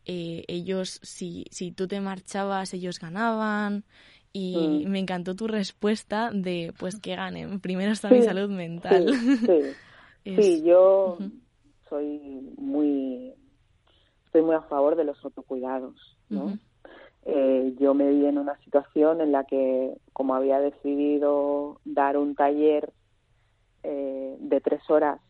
ellos, 0.06 1.00
si, 1.02 1.44
si 1.50 1.72
tú 1.72 1.86
te 1.86 2.00
marchabas, 2.00 2.72
ellos 2.74 2.98
ganaban. 2.98 3.84
Y 4.32 4.84
mm. 4.84 4.90
me 4.90 4.98
encantó 5.00 5.34
tu 5.34 5.46
respuesta 5.46 6.30
de, 6.32 6.72
pues, 6.78 7.00
que 7.00 7.16
ganen. 7.16 7.60
Primero 7.60 7.92
está 7.92 8.08
mi 8.10 8.22
salud 8.22 8.48
mental. 8.50 9.12
Sí, 10.24 10.62
yo 10.64 11.18
soy 11.88 12.52
muy, 12.56 13.34
estoy 14.26 14.42
muy 14.42 14.54
a 14.54 14.62
favor 14.62 14.96
de 14.96 15.04
los 15.04 15.24
autocuidados, 15.24 16.16
¿no? 16.28 16.58
eh, 17.24 17.74
yo 17.78 17.94
me 17.94 18.08
vi 18.10 18.26
en 18.26 18.38
una 18.38 18.56
situación 18.64 19.20
en 19.20 19.32
la 19.32 19.44
que, 19.44 19.96
como 20.12 20.34
había 20.34 20.58
decidido 20.58 21.80
dar 21.84 22.16
un 22.16 22.34
taller 22.34 22.92
eh, 23.82 24.36
de 24.38 24.60
tres 24.60 24.88
horas, 24.88 25.20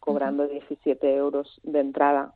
cobrando 0.00 0.46
17 0.46 1.14
euros 1.14 1.60
de 1.62 1.80
entrada, 1.80 2.34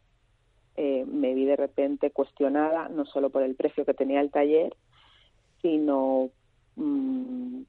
eh, 0.77 1.05
me 1.07 1.35
vi 1.35 1.45
de 1.45 1.57
repente 1.57 2.11
cuestionada, 2.11 2.89
no 2.89 3.05
solo 3.05 3.31
por 3.31 3.43
el 3.43 3.57
precio 3.57 3.85
que 3.85 3.95
tenía 3.95 4.21
el 4.21 4.31
taller, 4.31 4.77
sino 5.63 6.31
mm, 6.77 7.63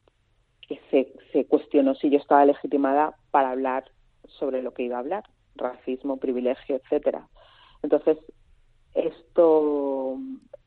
que 0.67 0.79
se, 0.91 1.13
se 1.31 1.45
cuestionó 1.45 1.95
si 1.95 2.09
yo 2.09 2.17
estaba 2.17 2.45
legitimada 2.45 3.15
para 3.31 3.51
hablar 3.51 3.85
sobre 4.27 4.61
lo 4.61 4.73
que 4.73 4.83
iba 4.83 4.97
a 4.97 4.99
hablar, 4.99 5.23
racismo, 5.55 6.17
privilegio, 6.17 6.75
etcétera. 6.75 7.27
Entonces, 7.81 8.17
esto 8.93 10.17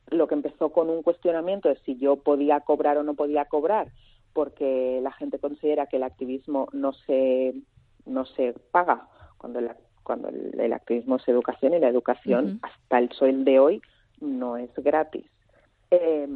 lo 0.09 0.27
que 0.27 0.35
empezó 0.35 0.71
con 0.71 0.89
un 0.89 1.01
cuestionamiento 1.01 1.69
de 1.69 1.77
si 1.85 1.97
yo 1.97 2.17
podía 2.17 2.59
cobrar 2.61 2.97
o 2.97 3.03
no 3.03 3.15
podía 3.15 3.45
cobrar, 3.45 3.87
porque 4.33 4.99
la 5.01 5.11
gente 5.11 5.39
considera 5.39 5.87
que 5.87 5.97
el 5.97 6.03
activismo 6.03 6.67
no 6.71 6.93
se, 6.93 7.55
no 8.05 8.25
se 8.25 8.53
paga 8.71 9.07
cuando 9.37 9.59
el, 9.59 9.71
cuando 10.03 10.29
el, 10.29 10.73
activismo 10.73 11.17
es 11.17 11.27
educación 11.27 11.73
y 11.73 11.79
la 11.79 11.89
educación 11.89 12.59
hasta 12.61 12.99
el 12.99 13.11
sol 13.11 13.43
de 13.45 13.59
hoy 13.59 13.81
no 14.19 14.57
es 14.57 14.71
gratis. 14.75 15.25
Eh, 15.91 16.27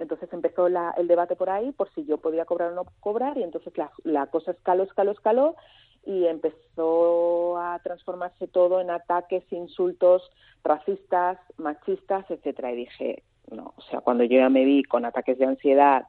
entonces 0.00 0.32
empezó 0.32 0.68
la, 0.68 0.94
el 0.96 1.06
debate 1.08 1.36
por 1.36 1.50
ahí 1.50 1.72
por 1.72 1.92
si 1.94 2.04
yo 2.04 2.18
podía 2.18 2.44
cobrar 2.44 2.72
o 2.72 2.74
no 2.74 2.86
cobrar 3.00 3.38
y 3.38 3.42
entonces 3.42 3.76
la, 3.76 3.90
la 4.04 4.26
cosa 4.26 4.52
escaló, 4.52 4.82
escaló, 4.84 5.12
escaló 5.12 5.56
y 6.04 6.26
empezó 6.26 7.58
a 7.58 7.78
transformarse 7.82 8.48
todo 8.48 8.80
en 8.80 8.90
ataques, 8.90 9.44
insultos 9.52 10.30
racistas, 10.64 11.38
machistas, 11.56 12.30
etcétera. 12.30 12.72
Y 12.72 12.76
dije, 12.76 13.22
no, 13.50 13.74
o 13.76 13.82
sea, 13.82 14.00
cuando 14.00 14.24
yo 14.24 14.38
ya 14.38 14.48
me 14.48 14.64
vi 14.64 14.82
con 14.82 15.04
ataques 15.04 15.38
de 15.38 15.46
ansiedad, 15.46 16.06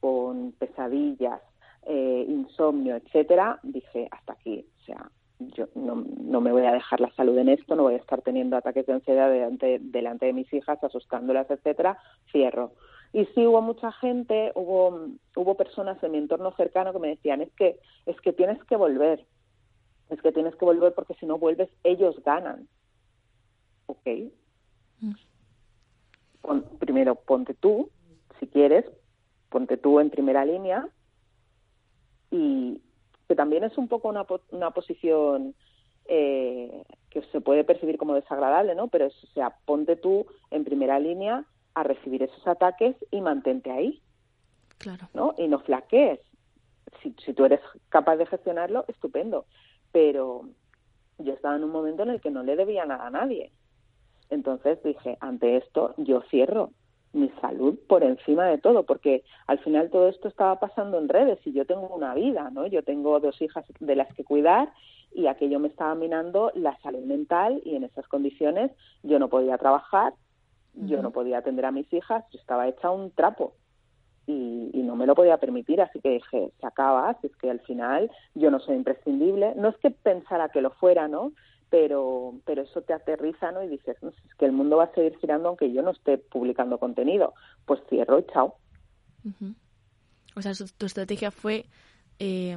con 0.00 0.52
pesadillas, 0.52 1.40
eh, 1.86 2.24
insomnio, 2.28 2.96
etcétera, 2.96 3.58
dije, 3.62 4.08
hasta 4.10 4.34
aquí, 4.34 4.66
o 4.80 4.84
sea, 4.84 5.10
yo 5.38 5.66
no, 5.74 6.04
no, 6.22 6.40
me 6.40 6.52
voy 6.52 6.64
a 6.64 6.72
dejar 6.72 7.00
la 7.00 7.10
salud 7.14 7.36
en 7.38 7.48
esto, 7.48 7.74
no 7.74 7.82
voy 7.82 7.94
a 7.94 7.98
estar 7.98 8.22
teniendo 8.22 8.56
ataques 8.56 8.86
de 8.86 8.94
ansiedad 8.94 9.30
delante, 9.30 9.78
delante 9.80 10.26
de 10.26 10.32
mis 10.32 10.52
hijas, 10.52 10.82
asustándolas, 10.82 11.50
etcétera, 11.50 11.98
cierro. 12.30 12.72
Y 13.14 13.26
sí 13.26 13.46
hubo 13.46 13.62
mucha 13.62 13.92
gente, 13.92 14.50
hubo, 14.56 15.06
hubo 15.36 15.54
personas 15.56 16.02
en 16.02 16.10
mi 16.10 16.18
entorno 16.18 16.50
cercano 16.56 16.92
que 16.92 16.98
me 16.98 17.10
decían, 17.10 17.42
es 17.42 17.52
que, 17.52 17.78
es 18.06 18.20
que 18.20 18.32
tienes 18.32 18.62
que 18.64 18.74
volver, 18.74 19.24
es 20.10 20.20
que 20.20 20.32
tienes 20.32 20.56
que 20.56 20.64
volver 20.64 20.92
porque 20.94 21.14
si 21.14 21.24
no 21.24 21.38
vuelves, 21.38 21.70
ellos 21.84 22.20
ganan. 22.24 22.66
¿Ok? 23.86 24.08
Mm. 24.98 25.12
primero, 26.80 27.14
ponte 27.14 27.54
tú, 27.54 27.88
si 28.40 28.48
quieres, 28.48 28.84
ponte 29.48 29.76
tú 29.76 30.00
en 30.00 30.10
primera 30.10 30.44
línea 30.44 30.88
y 32.32 32.82
que 33.28 33.36
también 33.36 33.62
es 33.62 33.78
un 33.78 33.86
poco 33.86 34.08
una, 34.08 34.26
una 34.50 34.72
posición 34.72 35.54
eh, 36.06 36.82
que 37.10 37.22
se 37.30 37.40
puede 37.40 37.62
percibir 37.62 37.96
como 37.96 38.16
desagradable, 38.16 38.74
¿no? 38.74 38.88
Pero, 38.88 39.06
o 39.06 39.26
sea, 39.34 39.56
ponte 39.66 39.94
tú 39.94 40.26
en 40.50 40.64
primera 40.64 40.98
línea 40.98 41.44
a 41.74 41.82
recibir 41.82 42.22
esos 42.22 42.46
ataques 42.46 42.96
y 43.10 43.20
mantente 43.20 43.70
ahí. 43.70 44.02
Claro. 44.78 45.08
¿no? 45.14 45.34
Y 45.38 45.48
no 45.48 45.60
flaquees. 45.60 46.20
Si, 47.02 47.14
si 47.24 47.32
tú 47.32 47.44
eres 47.44 47.60
capaz 47.88 48.16
de 48.16 48.26
gestionarlo, 48.26 48.84
estupendo 48.88 49.46
pero 49.94 50.48
yo 51.18 51.34
estaba 51.34 51.54
en 51.54 51.62
un 51.62 51.70
momento 51.70 52.02
en 52.02 52.10
el 52.10 52.20
que 52.20 52.32
no 52.32 52.42
le 52.42 52.56
debía 52.56 52.84
nada 52.84 53.06
a 53.06 53.10
nadie. 53.10 53.52
Entonces 54.28 54.82
dije, 54.82 55.16
ante 55.20 55.56
esto 55.56 55.94
yo 55.98 56.22
cierro 56.22 56.70
mi 57.12 57.28
salud 57.40 57.78
por 57.88 58.02
encima 58.02 58.46
de 58.46 58.58
todo, 58.58 58.82
porque 58.82 59.22
al 59.46 59.60
final 59.60 59.90
todo 59.90 60.08
esto 60.08 60.26
estaba 60.26 60.58
pasando 60.58 60.98
en 60.98 61.08
redes 61.08 61.38
y 61.44 61.52
yo 61.52 61.64
tengo 61.64 61.86
una 61.94 62.12
vida, 62.12 62.50
¿no? 62.50 62.66
Yo 62.66 62.82
tengo 62.82 63.20
dos 63.20 63.40
hijas 63.40 63.64
de 63.78 63.94
las 63.94 64.12
que 64.14 64.24
cuidar 64.24 64.72
y 65.12 65.28
aquello 65.28 65.60
me 65.60 65.68
estaba 65.68 65.94
minando 65.94 66.50
la 66.56 66.76
salud 66.80 67.04
mental 67.04 67.62
y 67.64 67.76
en 67.76 67.84
esas 67.84 68.08
condiciones 68.08 68.72
yo 69.04 69.20
no 69.20 69.28
podía 69.28 69.58
trabajar, 69.58 70.12
yo 70.76 71.02
no 71.02 71.10
podía 71.10 71.38
atender 71.38 71.64
a 71.66 71.72
mis 71.72 71.92
hijas, 71.92 72.24
yo 72.32 72.38
estaba 72.38 72.68
hecha 72.68 72.90
un 72.90 73.10
trapo 73.10 73.54
y, 74.26 74.70
y, 74.72 74.82
no 74.82 74.96
me 74.96 75.06
lo 75.06 75.14
podía 75.14 75.36
permitir, 75.36 75.80
así 75.80 76.00
que 76.00 76.10
dije, 76.10 76.50
se 76.58 76.66
acaba, 76.66 77.16
si 77.20 77.26
es 77.26 77.36
que 77.36 77.50
al 77.50 77.60
final 77.60 78.10
yo 78.34 78.50
no 78.50 78.58
soy 78.58 78.76
imprescindible, 78.76 79.54
no 79.56 79.68
es 79.68 79.76
que 79.76 79.90
pensara 79.90 80.48
que 80.48 80.62
lo 80.62 80.70
fuera, 80.70 81.08
¿no? 81.08 81.32
pero, 81.74 82.34
pero 82.44 82.62
eso 82.62 82.82
te 82.82 82.92
aterriza, 82.92 83.50
¿no? 83.50 83.64
Y 83.64 83.68
dices, 83.68 83.96
no, 84.00 84.10
es 84.10 84.34
que 84.38 84.44
el 84.46 84.52
mundo 84.52 84.76
va 84.76 84.84
a 84.84 84.94
seguir 84.94 85.18
girando 85.18 85.48
aunque 85.48 85.72
yo 85.72 85.82
no 85.82 85.90
esté 85.90 86.18
publicando 86.18 86.78
contenido. 86.78 87.34
Pues 87.66 87.80
cierro 87.88 88.20
y 88.20 88.26
chao. 88.32 88.54
O 90.36 90.40
sea, 90.40 90.52
tu 90.78 90.86
estrategia 90.86 91.32
fue 91.32 91.66
eh, 92.20 92.56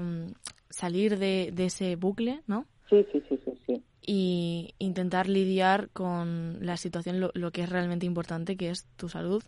salir 0.69 1.17
de, 1.17 1.49
de, 1.51 1.65
ese 1.65 1.95
bucle, 1.95 2.41
¿no? 2.45 2.65
Sí, 2.91 3.03
sí, 3.11 3.23
sí, 3.27 3.39
sí, 3.43 3.53
sí. 3.65 3.83
Y 4.09 4.73
intentar 4.79 5.27
lidiar 5.27 5.89
con 5.89 6.65
la 6.65 6.77
situación, 6.77 7.19
lo, 7.19 7.31
lo 7.33 7.51
que 7.51 7.63
es 7.63 7.69
realmente 7.69 8.05
importante, 8.05 8.55
que 8.55 8.69
es 8.69 8.87
tu 8.95 9.09
salud. 9.09 9.43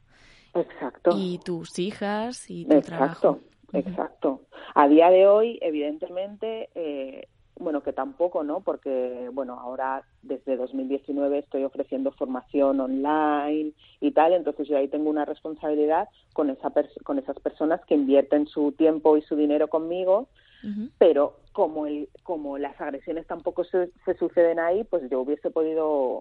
Exacto. 0.54 1.12
Y 1.15 1.39
tus 1.39 1.80
hijas 1.80 2.50
y 2.50 2.65
tu 2.65 2.76
exacto, 2.76 3.19
trabajo. 3.22 3.39
Exacto. 3.74 4.41
A 4.76 4.88
día 4.88 5.10
de 5.10 5.28
hoy, 5.28 5.60
evidentemente, 5.62 6.69
eh, 6.76 7.28
bueno, 7.60 7.84
que 7.84 7.93
tampoco, 7.93 8.43
¿no? 8.43 8.62
Porque, 8.62 9.30
bueno, 9.34 9.60
ahora 9.60 10.04
desde 10.22 10.56
2019 10.56 11.39
estoy 11.39 11.65
ofreciendo 11.65 12.12
formación 12.12 12.80
online 12.80 13.74
y 14.00 14.12
tal, 14.12 14.34
entonces 14.34 14.67
yo 14.67 14.78
ahí 14.78 14.88
tengo 14.88 15.10
una 15.10 15.26
responsabilidad 15.26 16.08
con, 16.34 16.50
esa 16.50 16.72
con 17.04 17.19
esas 17.19 17.38
personas 17.39 17.82
que 17.86 17.95
invierten 17.95 18.48
su 18.48 18.72
tiempo 18.72 19.17
y 19.17 19.22
su 19.24 19.36
dinero 19.36 19.67
conmigo, 19.67 20.30
uh 20.63 20.67
-huh. 20.67 20.91
pero 20.98 21.39
como, 21.52 21.86
el, 21.86 22.10
como 22.24 22.58
las 22.58 22.80
agresiones 22.80 23.28
tampoco 23.28 23.63
se, 23.63 23.91
se 24.06 24.13
suceden 24.15 24.60
ahí, 24.60 24.84
pues 24.84 25.10
yo 25.10 25.22
hubiese 25.22 25.50
podido 25.52 26.19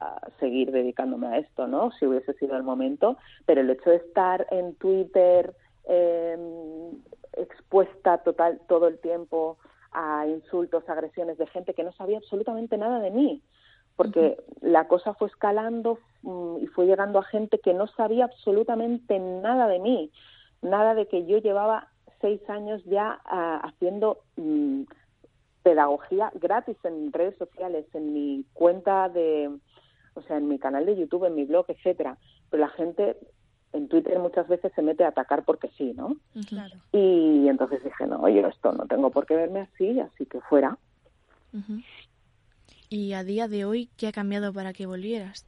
uh, 0.00 0.30
seguir 0.40 0.72
dedicándome 0.72 1.28
a 1.28 1.38
esto, 1.38 1.66
¿no? 1.66 1.92
Si 1.92 2.06
hubiese 2.06 2.32
sido 2.34 2.56
el 2.56 2.62
momento, 2.62 3.16
pero 3.46 3.60
el 3.60 3.70
hecho 3.70 3.90
de 3.90 3.96
estar 3.96 4.46
en 4.50 4.74
Twitter 4.74 5.54
eh, 5.88 6.38
expuesta 7.34 8.18
total 8.18 8.60
todo 8.68 8.88
el 8.88 8.98
tiempo 8.98 9.58
a 9.92 10.26
insultos, 10.26 10.88
agresiones 10.88 11.36
de 11.38 11.46
gente 11.48 11.74
que 11.74 11.84
no 11.84 11.92
sabía 11.92 12.18
absolutamente 12.18 12.76
nada 12.76 13.00
de 13.00 13.10
mí, 13.10 13.42
porque 13.96 14.20
uh 14.20 14.24
-huh. 14.24 14.68
la 14.70 14.86
cosa 14.88 15.14
fue 15.14 15.28
escalando 15.28 15.98
um, 16.22 16.58
y 16.58 16.66
fue 16.68 16.86
llegando 16.86 17.18
a 17.18 17.24
gente 17.24 17.58
que 17.58 17.74
no 17.74 17.86
sabía 17.88 18.24
absolutamente 18.24 19.18
nada 19.18 19.66
de 19.68 19.78
mí, 19.78 20.10
nada 20.62 20.94
de 20.94 21.06
que 21.06 21.26
yo 21.26 21.38
llevaba 21.38 21.88
seis 22.20 22.40
años 22.48 22.82
ya 22.84 23.20
uh, 23.26 23.66
haciendo 23.66 24.18
um, 24.36 24.86
pedagogía 25.62 26.30
gratis 26.34 26.76
en 26.84 27.12
redes 27.12 27.36
sociales, 27.38 27.86
en 27.94 28.12
mi 28.12 28.44
cuenta 28.52 29.08
de, 29.08 29.50
o 30.14 30.22
sea, 30.22 30.38
en 30.38 30.48
mi 30.48 30.58
canal 30.58 30.86
de 30.86 30.96
YouTube, 30.96 31.26
en 31.26 31.34
mi 31.34 31.44
blog, 31.44 31.66
etcétera, 31.68 32.18
pero 32.48 32.62
la 32.62 32.70
gente 32.70 33.16
en 33.72 33.88
Twitter 33.88 34.18
muchas 34.18 34.48
veces 34.48 34.72
se 34.74 34.82
mete 34.82 35.04
a 35.04 35.08
atacar 35.08 35.44
porque 35.44 35.68
sí, 35.76 35.92
¿no? 35.94 36.16
Claro. 36.48 36.76
Y 36.92 37.46
entonces 37.48 37.84
dije, 37.84 38.06
no, 38.06 38.28
yo 38.28 38.46
esto 38.48 38.72
no 38.72 38.86
tengo 38.86 39.10
por 39.10 39.26
qué 39.26 39.36
verme 39.36 39.60
así, 39.60 40.00
así 40.00 40.26
que 40.26 40.40
fuera. 40.40 40.76
Uh 41.52 41.58
-huh. 41.58 41.84
¿Y 42.88 43.12
a 43.12 43.22
día 43.22 43.46
de 43.46 43.64
hoy 43.64 43.88
qué 43.96 44.08
ha 44.08 44.12
cambiado 44.12 44.52
para 44.52 44.72
que 44.72 44.86
volvieras? 44.86 45.46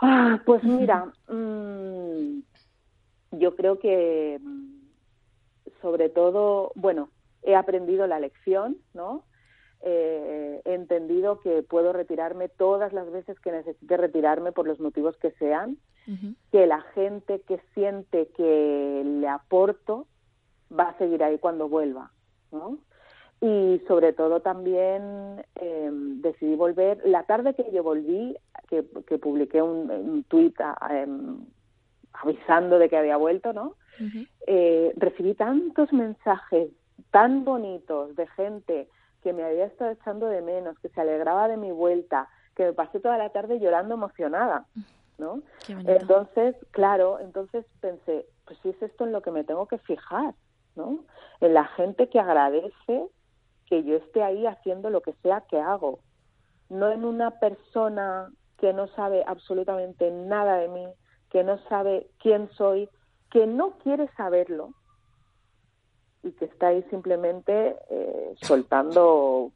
Ah, 0.00 0.40
pues 0.44 0.64
mira, 0.64 1.12
mmm, 1.28 2.40
yo 3.30 3.54
creo 3.54 3.78
que 3.78 4.40
sobre 5.82 6.08
todo, 6.08 6.72
bueno, 6.74 7.10
he 7.42 7.54
aprendido 7.54 8.06
la 8.06 8.20
lección, 8.20 8.78
¿no? 8.94 9.24
Eh, 9.84 10.62
he 10.64 10.74
entendido 10.74 11.40
que 11.40 11.62
puedo 11.62 11.92
retirarme 11.92 12.48
todas 12.48 12.92
las 12.92 13.10
veces 13.10 13.38
que 13.40 13.50
necesite 13.50 13.96
retirarme 13.96 14.52
por 14.52 14.66
los 14.66 14.78
motivos 14.78 15.16
que 15.16 15.32
sean, 15.32 15.76
uh 16.06 16.10
-huh. 16.12 16.36
que 16.52 16.66
la 16.66 16.80
gente 16.94 17.40
que 17.40 17.60
siente 17.74 18.28
que 18.28 19.02
le 19.04 19.28
aporto 19.28 20.06
va 20.70 20.90
a 20.90 20.98
seguir 20.98 21.22
ahí 21.24 21.38
cuando 21.38 21.68
vuelva, 21.68 22.12
¿no? 22.52 22.78
Y 23.40 23.80
sobre 23.88 24.12
todo 24.12 24.40
también 24.40 25.44
eh, 25.56 25.90
decidí 26.22 26.54
volver, 26.54 27.00
la 27.04 27.24
tarde 27.24 27.54
que 27.54 27.72
yo 27.72 27.82
volví, 27.82 28.36
que, 28.68 28.84
que 29.04 29.18
publiqué 29.18 29.60
un, 29.60 29.90
un 29.90 30.22
tuit 30.24 30.54
eh, 30.60 31.06
avisando 32.12 32.78
de 32.78 32.88
que 32.88 32.96
había 32.96 33.16
vuelto, 33.16 33.52
¿no? 33.52 33.74
Uh 34.00 34.04
-huh. 34.04 34.28
eh, 34.46 34.92
recibí 34.96 35.34
tantos 35.34 35.92
mensajes 35.92 36.70
tan 37.10 37.44
bonitos 37.44 38.16
de 38.16 38.26
gente 38.28 38.88
que 39.22 39.32
me 39.32 39.44
había 39.44 39.66
estado 39.66 39.92
echando 39.92 40.26
de 40.26 40.42
menos, 40.42 40.78
que 40.80 40.88
se 40.88 41.00
alegraba 41.00 41.48
de 41.48 41.56
mi 41.56 41.70
vuelta, 41.70 42.28
que 42.56 42.64
me 42.64 42.72
pasé 42.72 43.00
toda 43.00 43.18
la 43.18 43.30
tarde 43.30 43.60
llorando 43.60 43.94
emocionada, 43.94 44.66
¿no? 45.18 45.42
Entonces, 45.68 46.56
claro, 46.72 47.18
entonces 47.20 47.64
pensé, 47.80 48.26
pues 48.44 48.58
si 48.62 48.70
es 48.70 48.82
esto 48.82 49.04
en 49.04 49.12
lo 49.12 49.22
que 49.22 49.30
me 49.30 49.44
tengo 49.44 49.66
que 49.66 49.78
fijar, 49.78 50.34
¿no? 50.74 51.04
En 51.40 51.54
la 51.54 51.64
gente 51.64 52.08
que 52.08 52.18
agradece 52.18 53.08
que 53.66 53.84
yo 53.84 53.96
esté 53.96 54.22
ahí 54.22 54.46
haciendo 54.46 54.90
lo 54.90 55.00
que 55.00 55.12
sea 55.22 55.42
que 55.42 55.58
hago, 55.60 56.00
no 56.68 56.90
en 56.90 57.04
una 57.04 57.38
persona 57.38 58.30
que 58.58 58.72
no 58.72 58.88
sabe 58.88 59.24
absolutamente 59.26 60.10
nada 60.10 60.56
de 60.56 60.68
mí, 60.68 60.86
que 61.32 61.42
no 61.42 61.58
sabe 61.68 62.06
quién 62.18 62.50
soy, 62.52 62.88
que 63.30 63.46
no 63.46 63.78
quiere 63.78 64.06
saberlo, 64.16 64.74
y 66.22 66.30
que 66.32 66.44
está 66.44 66.68
ahí 66.68 66.84
simplemente 66.90 67.74
eh, 67.90 68.34
soltando 68.42 69.50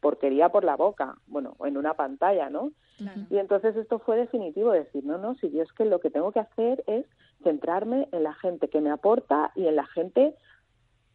porquería 0.00 0.48
por 0.48 0.64
la 0.64 0.76
boca, 0.76 1.16
bueno, 1.26 1.56
en 1.64 1.76
una 1.76 1.94
pantalla, 1.94 2.48
¿no? 2.48 2.70
Claro. 2.96 3.22
Y 3.28 3.36
entonces 3.38 3.76
esto 3.76 3.98
fue 3.98 4.16
definitivo, 4.16 4.70
decir, 4.70 5.04
no, 5.04 5.18
no, 5.18 5.34
si 5.34 5.50
yo 5.50 5.62
es 5.62 5.72
que 5.72 5.84
lo 5.84 6.00
que 6.00 6.10
tengo 6.10 6.32
que 6.32 6.40
hacer 6.40 6.82
es 6.86 7.04
centrarme 7.42 8.08
en 8.12 8.22
la 8.22 8.32
gente 8.34 8.68
que 8.68 8.80
me 8.80 8.90
aporta 8.90 9.52
y 9.54 9.66
en 9.66 9.76
la 9.76 9.86
gente 9.86 10.34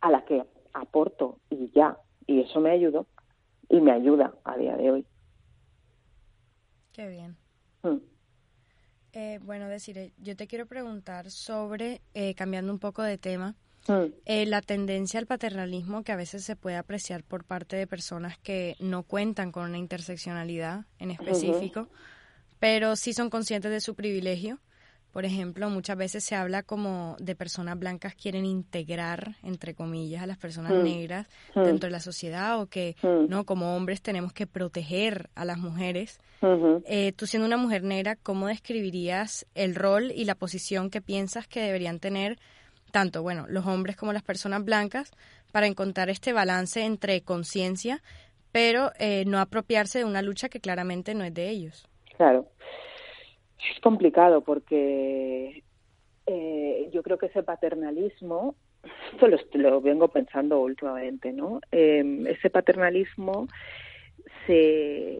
a 0.02 0.12
la 0.12 0.24
que 0.26 0.46
aporto 0.74 1.40
y 1.50 1.72
ya. 1.72 1.98
Y 2.28 2.42
eso 2.42 2.60
me 2.60 2.70
ayudó 2.70 3.08
y 3.70 3.82
me 3.82 3.92
ayuda 3.92 4.34
a 4.44 4.58
día 4.58 4.78
de 4.78 4.92
hoy. 4.92 5.06
Qué 6.94 7.08
bien. 7.08 7.38
Mm. 7.82 8.11
Eh, 9.14 9.40
bueno, 9.44 9.68
decir, 9.68 10.14
yo 10.18 10.36
te 10.36 10.48
quiero 10.48 10.66
preguntar 10.66 11.32
sobre, 11.32 12.02
eh, 12.14 12.34
cambiando 12.36 12.72
un 12.72 12.80
poco 12.80 13.04
de 13.04 13.18
tema, 13.18 13.56
Mm. 13.88 14.14
Eh, 14.26 14.46
la 14.46 14.62
tendencia 14.62 15.20
al 15.20 15.26
paternalismo 15.26 16.04
que 16.04 16.12
a 16.12 16.16
veces 16.16 16.44
se 16.44 16.56
puede 16.56 16.78
apreciar 16.78 17.24
por 17.24 17.44
parte 17.44 17.76
de 17.76 17.88
personas 17.88 18.38
que 18.38 18.76
no 18.80 19.04
cuentan 19.04 19.52
con 19.52 19.70
una 19.70 19.78
interseccionalidad 19.78 20.86
en 21.00 21.12
específico, 21.12 21.82
uh 21.82 21.84
-huh. 21.84 22.56
pero 22.60 22.96
sí 22.96 23.14
son 23.14 23.30
conscientes 23.30 23.72
de 23.72 23.82
su 23.82 23.96
privilegio. 23.96 24.60
Por 25.12 25.26
ejemplo, 25.26 25.70
muchas 25.70 25.98
veces 25.98 26.24
se 26.24 26.36
habla 26.36 26.64
como 26.64 27.18
de 27.20 27.36
personas 27.36 27.78
blancas 27.78 28.16
quieren 28.16 28.46
integrar, 28.46 29.36
entre 29.44 29.74
comillas, 29.74 30.24
a 30.24 30.28
las 30.28 30.38
personas 30.38 30.72
mm. 30.72 30.84
negras 30.84 31.28
mm. 31.54 31.64
dentro 31.64 31.88
de 31.88 31.92
la 31.92 32.00
sociedad 32.00 32.62
o 32.62 32.68
que, 32.68 32.96
no, 33.04 33.46
como 33.46 33.76
hombres 33.76 34.02
tenemos 34.02 34.32
que 34.32 34.48
proteger 34.48 35.30
a 35.36 35.46
las 35.46 35.58
mujeres. 35.58 36.20
Eh, 36.86 37.12
tú 37.16 37.28
siendo 37.28 37.46
una 37.46 37.58
mujer 37.58 37.84
negra, 37.84 38.16
¿cómo 38.16 38.48
describirías 38.48 39.46
el 39.54 39.76
rol 39.76 40.12
y 40.12 40.26
la 40.26 40.36
posición 40.36 40.90
que 40.90 41.02
piensas 41.02 41.48
que 41.48 41.62
deberían 41.62 42.00
tener 42.00 42.40
tanto, 42.92 43.24
bueno, 43.24 43.46
los 43.48 43.66
hombres 43.66 43.96
como 43.96 44.14
las 44.14 44.22
personas 44.22 44.64
blancas, 44.64 45.12
para 45.52 45.68
encontrar 45.68 46.10
este 46.10 46.34
balance 46.34 46.84
entre 46.84 47.22
conciencia, 47.22 48.02
pero 48.52 48.92
eh, 49.00 49.24
no 49.26 49.40
apropiarse 49.40 50.00
de 50.00 50.06
una 50.06 50.22
lucha 50.22 50.50
que 50.50 50.60
claramente 50.60 51.14
no 51.16 51.24
es 51.24 51.34
de 51.34 51.50
ellos. 51.50 51.88
Claro. 52.18 52.48
Es 53.70 53.80
complicado 53.82 54.42
porque 54.42 55.64
eh, 56.26 56.90
yo 56.92 57.04
creo 57.04 57.18
que 57.18 57.28
ese 57.28 57.44
paternalismo, 57.44 58.56
esto 59.14 59.28
lo, 59.28 59.38
lo 59.54 59.82
vengo 59.82 60.08
pensando 60.08 60.60
últimamente, 60.60 61.32
¿no? 61.32 61.60
Eh, 61.72 62.24
ese 62.28 62.50
paternalismo 62.50 63.48
se, 64.48 65.20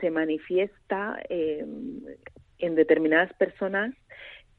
se 0.00 0.10
manifiesta 0.10 1.18
en 1.28 2.74
determinadas 2.74 3.32
personas 3.34 3.94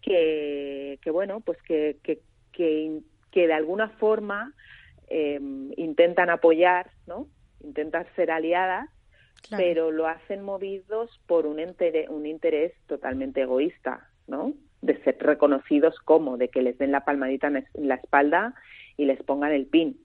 que, 0.02 1.00
que 1.02 1.12
bueno, 1.12 1.39
pues 1.41 1.62
que, 1.62 1.98
que 2.04 2.20
que, 2.52 3.02
que 3.32 3.48
de 3.48 3.54
alguna 3.54 3.89
forma 3.89 4.54
eh, 5.08 5.39
intentan 5.78 6.30
apoyar, 6.30 6.91
¿no? 7.08 7.28
Intentan 7.62 8.06
ser 8.15 8.32
aliadas, 8.32 8.89
claro. 9.47 9.63
pero 9.63 9.91
lo 9.91 10.08
hacen 10.08 10.43
movidos 10.43 11.19
por 11.27 11.45
un 11.45 11.60
interés, 11.60 12.10
un 12.10 12.25
interés 12.25 12.73
totalmente 12.88 13.41
egoísta, 13.41 14.10
¿no? 14.27 14.54
De 14.82 15.01
ser 15.04 15.17
reconocidos 15.19 15.95
como, 16.04 16.38
de 16.38 16.49
que 16.49 16.62
les 16.62 16.77
den 16.77 16.91
la 16.91 17.06
palmadita 17.06 17.47
en 17.47 17.65
la 17.88 17.95
espalda 17.95 18.56
y 18.97 19.06
les 19.06 19.21
pongan 19.23 19.51
el 19.51 19.67
pin, 19.67 19.99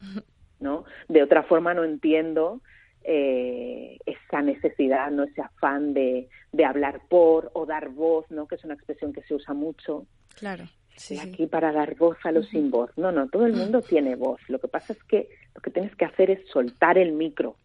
¿no? 0.60 0.84
De 1.08 1.22
otra 1.22 1.42
forma 1.42 1.74
no 1.74 1.84
entiendo 1.84 2.60
eh, 3.06 3.98
esa 4.06 4.40
necesidad, 4.40 5.10
no 5.10 5.24
ese 5.24 5.42
afán 5.42 5.92
de, 5.92 6.28
de, 6.52 6.64
hablar 6.64 7.02
por 7.08 7.50
o 7.52 7.66
dar 7.66 7.90
voz, 7.90 8.24
¿no? 8.30 8.48
que 8.48 8.54
es 8.54 8.64
una 8.64 8.72
expresión 8.72 9.12
que 9.12 9.22
se 9.24 9.34
usa 9.34 9.52
mucho. 9.52 10.06
Claro. 10.36 10.64
Sí, 10.96 11.18
aquí 11.18 11.46
para 11.46 11.70
dar 11.72 11.96
voz 11.96 12.16
a 12.24 12.32
los 12.32 12.48
sin 12.48 12.70
voz. 12.70 12.90
No, 12.96 13.12
no, 13.12 13.28
todo 13.28 13.44
el 13.44 13.52
mundo 13.52 13.82
tiene 13.88 14.16
voz. 14.16 14.40
Lo 14.48 14.58
que 14.58 14.68
pasa 14.68 14.94
es 14.94 15.04
que 15.04 15.28
lo 15.54 15.60
que 15.60 15.70
tienes 15.70 15.94
que 15.96 16.06
hacer 16.06 16.30
es 16.30 16.48
soltar 16.48 16.96
el 16.96 17.12
micro. 17.12 17.56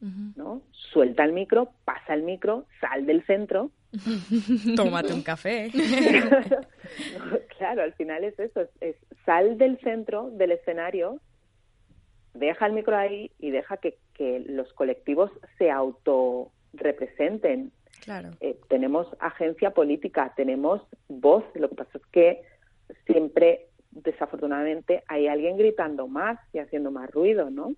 ¿No? 0.00 0.62
Suelta 0.72 1.24
el 1.24 1.32
micro, 1.32 1.72
pasa 1.84 2.14
el 2.14 2.22
micro, 2.22 2.66
sal 2.80 3.06
del 3.06 3.24
centro. 3.26 3.70
Tómate 4.76 5.12
un 5.12 5.22
café. 5.22 5.70
claro, 7.58 7.82
al 7.82 7.92
final 7.94 8.24
es 8.24 8.38
eso, 8.38 8.68
es, 8.80 8.96
sal 9.24 9.58
del 9.58 9.78
centro 9.80 10.30
del 10.30 10.52
escenario, 10.52 11.20
deja 12.34 12.66
el 12.66 12.72
micro 12.72 12.96
ahí 12.96 13.32
y 13.38 13.50
deja 13.50 13.78
que, 13.78 13.98
que 14.14 14.40
los 14.40 14.72
colectivos 14.74 15.30
se 15.58 15.70
autorrepresenten. 15.70 17.72
Claro. 18.02 18.30
Eh, 18.40 18.58
tenemos 18.68 19.08
agencia 19.20 19.70
política, 19.70 20.34
tenemos 20.36 20.82
voz, 21.08 21.44
lo 21.54 21.70
que 21.70 21.76
pasa 21.76 21.98
es 21.98 22.06
que 22.12 22.42
siempre, 23.06 23.68
desafortunadamente, 23.90 25.02
hay 25.08 25.28
alguien 25.28 25.56
gritando 25.56 26.06
más 26.06 26.38
y 26.52 26.58
haciendo 26.58 26.90
más 26.90 27.10
ruido, 27.10 27.48
¿no? 27.50 27.74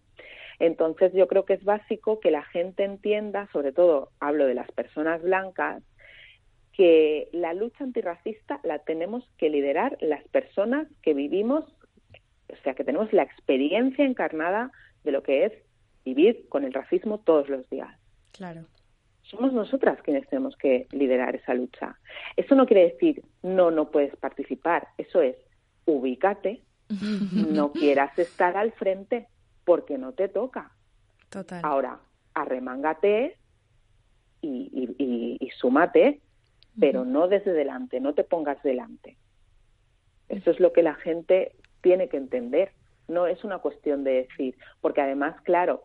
Entonces 0.58 1.12
yo 1.12 1.28
creo 1.28 1.44
que 1.44 1.54
es 1.54 1.64
básico 1.64 2.20
que 2.20 2.30
la 2.30 2.42
gente 2.42 2.84
entienda, 2.84 3.48
sobre 3.52 3.72
todo 3.72 4.10
hablo 4.18 4.46
de 4.46 4.54
las 4.54 4.70
personas 4.72 5.22
blancas, 5.22 5.82
que 6.72 7.28
la 7.32 7.54
lucha 7.54 7.84
antirracista 7.84 8.60
la 8.62 8.78
tenemos 8.80 9.28
que 9.36 9.50
liderar 9.50 9.98
las 10.00 10.26
personas 10.28 10.86
que 11.02 11.14
vivimos, 11.14 11.64
o 12.48 12.56
sea, 12.62 12.74
que 12.74 12.84
tenemos 12.84 13.12
la 13.12 13.22
experiencia 13.22 14.04
encarnada 14.04 14.70
de 15.04 15.12
lo 15.12 15.22
que 15.22 15.44
es 15.44 15.52
vivir 16.04 16.48
con 16.48 16.64
el 16.64 16.72
racismo 16.72 17.18
todos 17.18 17.48
los 17.48 17.68
días. 17.68 17.90
Claro. 18.32 18.64
Somos 19.22 19.52
nosotras 19.52 20.00
quienes 20.02 20.26
tenemos 20.28 20.56
que 20.56 20.86
liderar 20.92 21.36
esa 21.36 21.52
lucha. 21.52 21.98
Eso 22.36 22.54
no 22.54 22.66
quiere 22.66 22.90
decir 22.92 23.22
no, 23.42 23.70
no 23.70 23.90
puedes 23.90 24.16
participar. 24.16 24.88
Eso 24.96 25.20
es 25.20 25.36
ubícate, 25.84 26.62
no 27.50 27.72
quieras 27.72 28.18
estar 28.18 28.56
al 28.56 28.72
frente, 28.72 29.26
porque 29.68 29.98
no 29.98 30.14
te 30.14 30.28
toca. 30.28 30.70
Total. 31.28 31.60
Ahora, 31.62 32.00
arremángate 32.32 33.36
y, 34.40 34.96
y, 34.98 35.50
súmate, 35.60 36.22
pero 36.80 37.04
no 37.04 37.28
desde 37.28 37.52
delante, 37.52 38.00
no 38.00 38.14
te 38.14 38.24
pongas 38.24 38.62
delante. 38.62 39.18
Eso 40.30 40.50
es 40.52 40.58
lo 40.58 40.72
que 40.72 40.82
la 40.82 40.94
gente 40.94 41.52
tiene 41.82 42.08
que 42.08 42.16
entender. 42.16 42.72
No 43.08 43.26
es 43.26 43.44
una 43.44 43.58
cuestión 43.58 44.04
de 44.04 44.26
decir, 44.26 44.56
porque 44.80 45.02
además, 45.02 45.38
claro, 45.42 45.82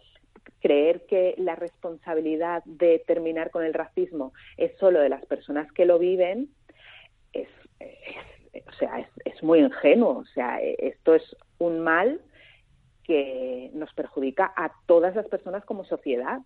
creer 0.61 1.05
que 1.05 1.35
la 1.37 1.57
responsabilidad 1.57 2.63
de 2.63 3.03
terminar 3.05 3.51
con 3.51 3.65
el 3.65 3.73
racismo 3.73 4.31
es 4.55 4.71
solo 4.77 5.01
de 5.01 5.09
las 5.09 5.25
personas 5.25 5.69
que 5.73 5.83
lo 5.83 5.99
viven 5.99 6.47
es, 7.33 7.49
es 7.81 8.63
o 8.65 8.71
sea, 8.79 8.99
es, 8.99 9.07
es 9.25 9.43
muy 9.43 9.59
ingenuo. 9.59 10.19
O 10.19 10.25
sea, 10.27 10.61
esto 10.61 11.15
es 11.15 11.35
un 11.57 11.81
mal 11.81 12.21
que 13.03 13.69
nos 13.73 13.93
perjudica 13.93 14.53
a 14.55 14.71
todas 14.85 15.15
las 15.15 15.27
personas 15.27 15.63
como 15.65 15.85
sociedad. 15.85 16.39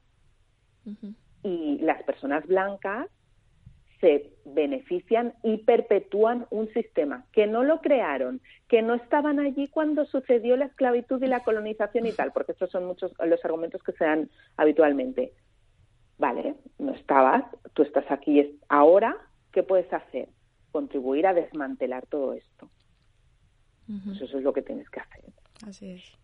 Y 1.44 1.80
las 1.80 2.02
personas 2.04 2.46
blancas 2.48 3.08
se 4.00 4.32
benefician 4.46 5.34
y 5.44 5.58
perpetúan 5.58 6.46
un 6.50 6.72
sistema 6.72 7.26
que 7.32 7.48
no 7.48 7.64
lo 7.64 7.82
crearon, 7.82 8.42
que 8.68 8.82
no 8.82 8.94
estaban 8.94 9.40
allí 9.40 9.68
cuando 9.68 10.06
sucedió 10.06 10.56
la 10.56 10.66
esclavitud 10.66 11.22
y 11.22 11.28
la 11.28 11.44
colonización 11.44 12.06
y 12.06 12.12
tal, 12.12 12.32
porque 12.32 12.52
estos 12.52 12.70
son 12.70 12.86
muchos 12.86 13.12
los 13.26 13.44
argumentos 13.44 13.82
que 13.84 13.94
se 13.94 14.06
dan 14.06 14.30
habitualmente. 14.56 15.34
Vale, 16.20 16.56
no 16.78 16.94
estabas, 16.94 17.44
tú 17.74 17.84
estás 17.84 18.10
aquí 18.10 18.60
ahora, 18.70 19.18
¿qué 19.52 19.64
puedes 19.64 19.92
hacer? 19.92 20.30
Contribuir 20.72 21.28
a 21.28 21.34
desmantelar 21.34 22.06
todo 22.06 22.34
esto. 22.34 22.70
Pues 24.06 24.22
eso 24.22 24.38
es 24.38 24.44
lo 24.44 24.54
que 24.54 24.62
tienes 24.62 24.90
que 24.90 25.00
hacer. 25.00 25.24
Así 25.66 25.92
es 25.92 26.18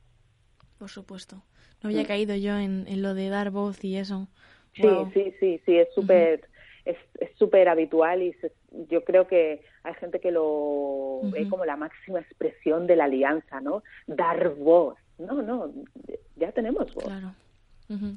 por 0.84 0.89
supuesto. 0.89 1.41
No 1.82 1.89
había 1.89 2.06
caído 2.06 2.36
yo 2.36 2.58
en, 2.60 3.02
lo 3.02 3.13
de 3.13 3.30
dar 3.30 3.52
voz 3.52 3.82
y 3.86 3.96
eso. 3.96 4.28
Sí, 4.74 4.84
sí, 5.13 5.34
sí, 5.39 5.62
sí, 5.65 5.78
es 5.78 5.88
súper 5.96 6.50
es 6.84 6.98
súper 7.38 7.69
habitual 7.69 8.22
y 8.22 8.36
yo 8.89 9.06
creo 9.06 9.26
que 9.26 9.63
hay 9.84 9.93
gente 9.93 10.19
que 10.19 10.30
lo 10.30 11.22
ve 11.24 11.48
como 11.48 11.63
la 11.63 11.78
máxima 11.78 12.19
expresión 12.19 12.86
de 12.86 12.98
la 12.98 13.06
alianza, 13.06 13.62
¿no? 13.62 13.82
Dar 14.08 14.56
voz. 14.56 14.98
No, 15.17 15.41
no, 15.41 15.72
ya 16.36 16.52
tenemos 16.52 16.93
voz. 16.93 17.06
Claro. 17.06 17.34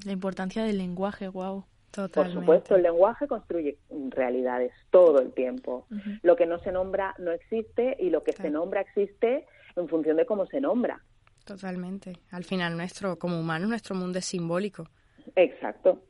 La 0.04 0.10
importancia 0.10 0.64
del 0.64 0.78
lenguaje, 0.78 1.28
wow. 1.28 1.64
Por 2.12 2.32
supuesto, 2.32 2.74
el 2.74 2.82
lenguaje 2.82 3.28
construye 3.28 3.78
realidades 4.08 4.72
todo 4.90 5.20
el 5.20 5.32
tiempo. 5.34 5.86
Lo 6.22 6.34
que 6.34 6.46
no 6.46 6.58
se 6.58 6.72
nombra 6.72 7.14
no 7.18 7.30
existe 7.30 7.96
y 8.00 8.10
lo 8.10 8.24
que 8.24 8.32
se 8.32 8.50
nombra 8.50 8.80
existe 8.80 9.46
en 9.76 9.86
función 9.86 10.16
de 10.16 10.26
cómo 10.26 10.46
se 10.46 10.60
nombra. 10.60 11.00
Totalmente. 11.46 12.18
Al 12.32 12.44
final, 12.44 12.76
nuestro, 12.76 13.18
como 13.18 13.40
humanos, 13.40 13.68
nuestro 13.68 13.94
mundo 13.94 14.18
es 14.18 14.26
simbólico. 14.26 14.90
Exacto. 15.36 16.02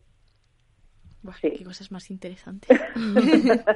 Qué 1.41 1.65
cosas 1.65 1.93
más 1.93 2.11
interesantes. 2.11 2.79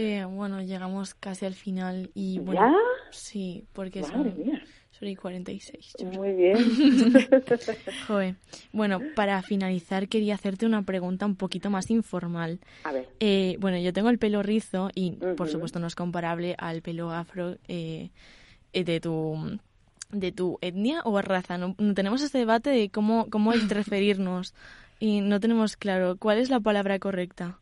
Eh, 0.00 0.24
bueno, 0.24 0.62
llegamos 0.62 1.14
casi 1.14 1.44
al 1.44 1.54
final 1.54 2.12
y 2.14 2.38
bueno. 2.38 2.60
¿Ya? 2.60 2.72
Sí, 3.10 3.66
porque 3.72 4.04
son, 4.04 4.32
son 4.90 5.08
y 5.08 5.16
46. 5.16 5.96
Muy 6.12 6.34
bien. 6.34 6.56
Joder. 8.06 8.36
Bueno, 8.72 9.00
para 9.16 9.42
finalizar 9.42 10.06
quería 10.06 10.34
hacerte 10.34 10.66
una 10.66 10.82
pregunta 10.82 11.26
un 11.26 11.34
poquito 11.34 11.68
más 11.70 11.90
informal. 11.90 12.60
A 12.84 12.92
ver. 12.92 13.08
Eh, 13.18 13.56
bueno, 13.58 13.76
yo 13.78 13.92
tengo 13.92 14.10
el 14.10 14.20
pelo 14.20 14.44
rizo 14.44 14.90
y 14.94 15.16
por 15.36 15.48
supuesto 15.48 15.80
no 15.80 15.88
es 15.88 15.96
comparable 15.96 16.54
al 16.58 16.80
pelo 16.80 17.10
afro. 17.10 17.56
Eh, 17.66 18.10
de 18.72 19.00
tu 19.00 19.58
de 20.10 20.32
tu 20.32 20.58
etnia 20.60 21.02
o 21.04 21.20
raza. 21.20 21.58
No, 21.58 21.74
tenemos 21.94 22.22
este 22.22 22.38
debate 22.38 22.70
de 22.70 22.90
cómo, 22.90 23.28
cómo 23.30 23.52
referirnos 23.68 24.54
y 24.98 25.20
no 25.20 25.40
tenemos 25.40 25.76
claro 25.76 26.16
cuál 26.16 26.38
es 26.38 26.50
la 26.50 26.60
palabra 26.60 26.98
correcta. 26.98 27.58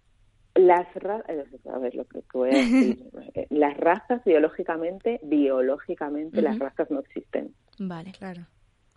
Las 0.55 0.87
eh, 0.97 1.45
a 1.71 1.79
ver 1.79 1.95
lo 1.95 2.05
que 2.07 2.23
voy 2.33 2.51
a 2.51 2.59
decir. 2.59 3.05
Eh, 3.35 3.47
las 3.51 3.77
razas 3.77 4.25
biológicamente, 4.25 5.21
biológicamente 5.23 6.40
las 6.40 6.59
razas 6.59 6.90
no 6.90 7.01
existen. 7.01 7.55
Vale, 7.79 8.12
claro. 8.12 8.47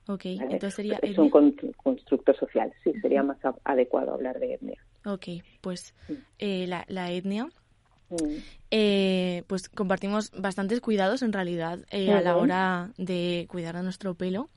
Ok, 0.08 0.26
entonces 0.26 0.76
sería 0.76 0.98
es 1.02 1.17
un 1.17 1.30
constructo 1.30 2.34
social. 2.34 2.72
Sí, 2.84 2.93
sería 3.02 3.22
más 3.22 3.38
adecuado 3.65 4.13
hablar 4.13 4.39
de 4.39 4.54
etnia. 4.54 4.82
Ok, 5.06 5.43
pues 5.62 5.93
la, 6.39 6.86
la 6.88 7.12
etnia 7.12 7.50
eh, 8.72 9.43
pues 9.48 9.69
compartimos 9.69 10.32
bastantes 10.32 10.82
cuidados 10.82 11.22
en 11.22 11.34
realidad 11.34 11.80
eh, 11.91 12.12
a 12.12 12.22
la 12.22 12.38
hora 12.38 12.91
de 12.98 13.48
cuidar 13.50 13.76
de 13.76 13.84
nuestro 13.84 14.13
pelo. 14.13 14.50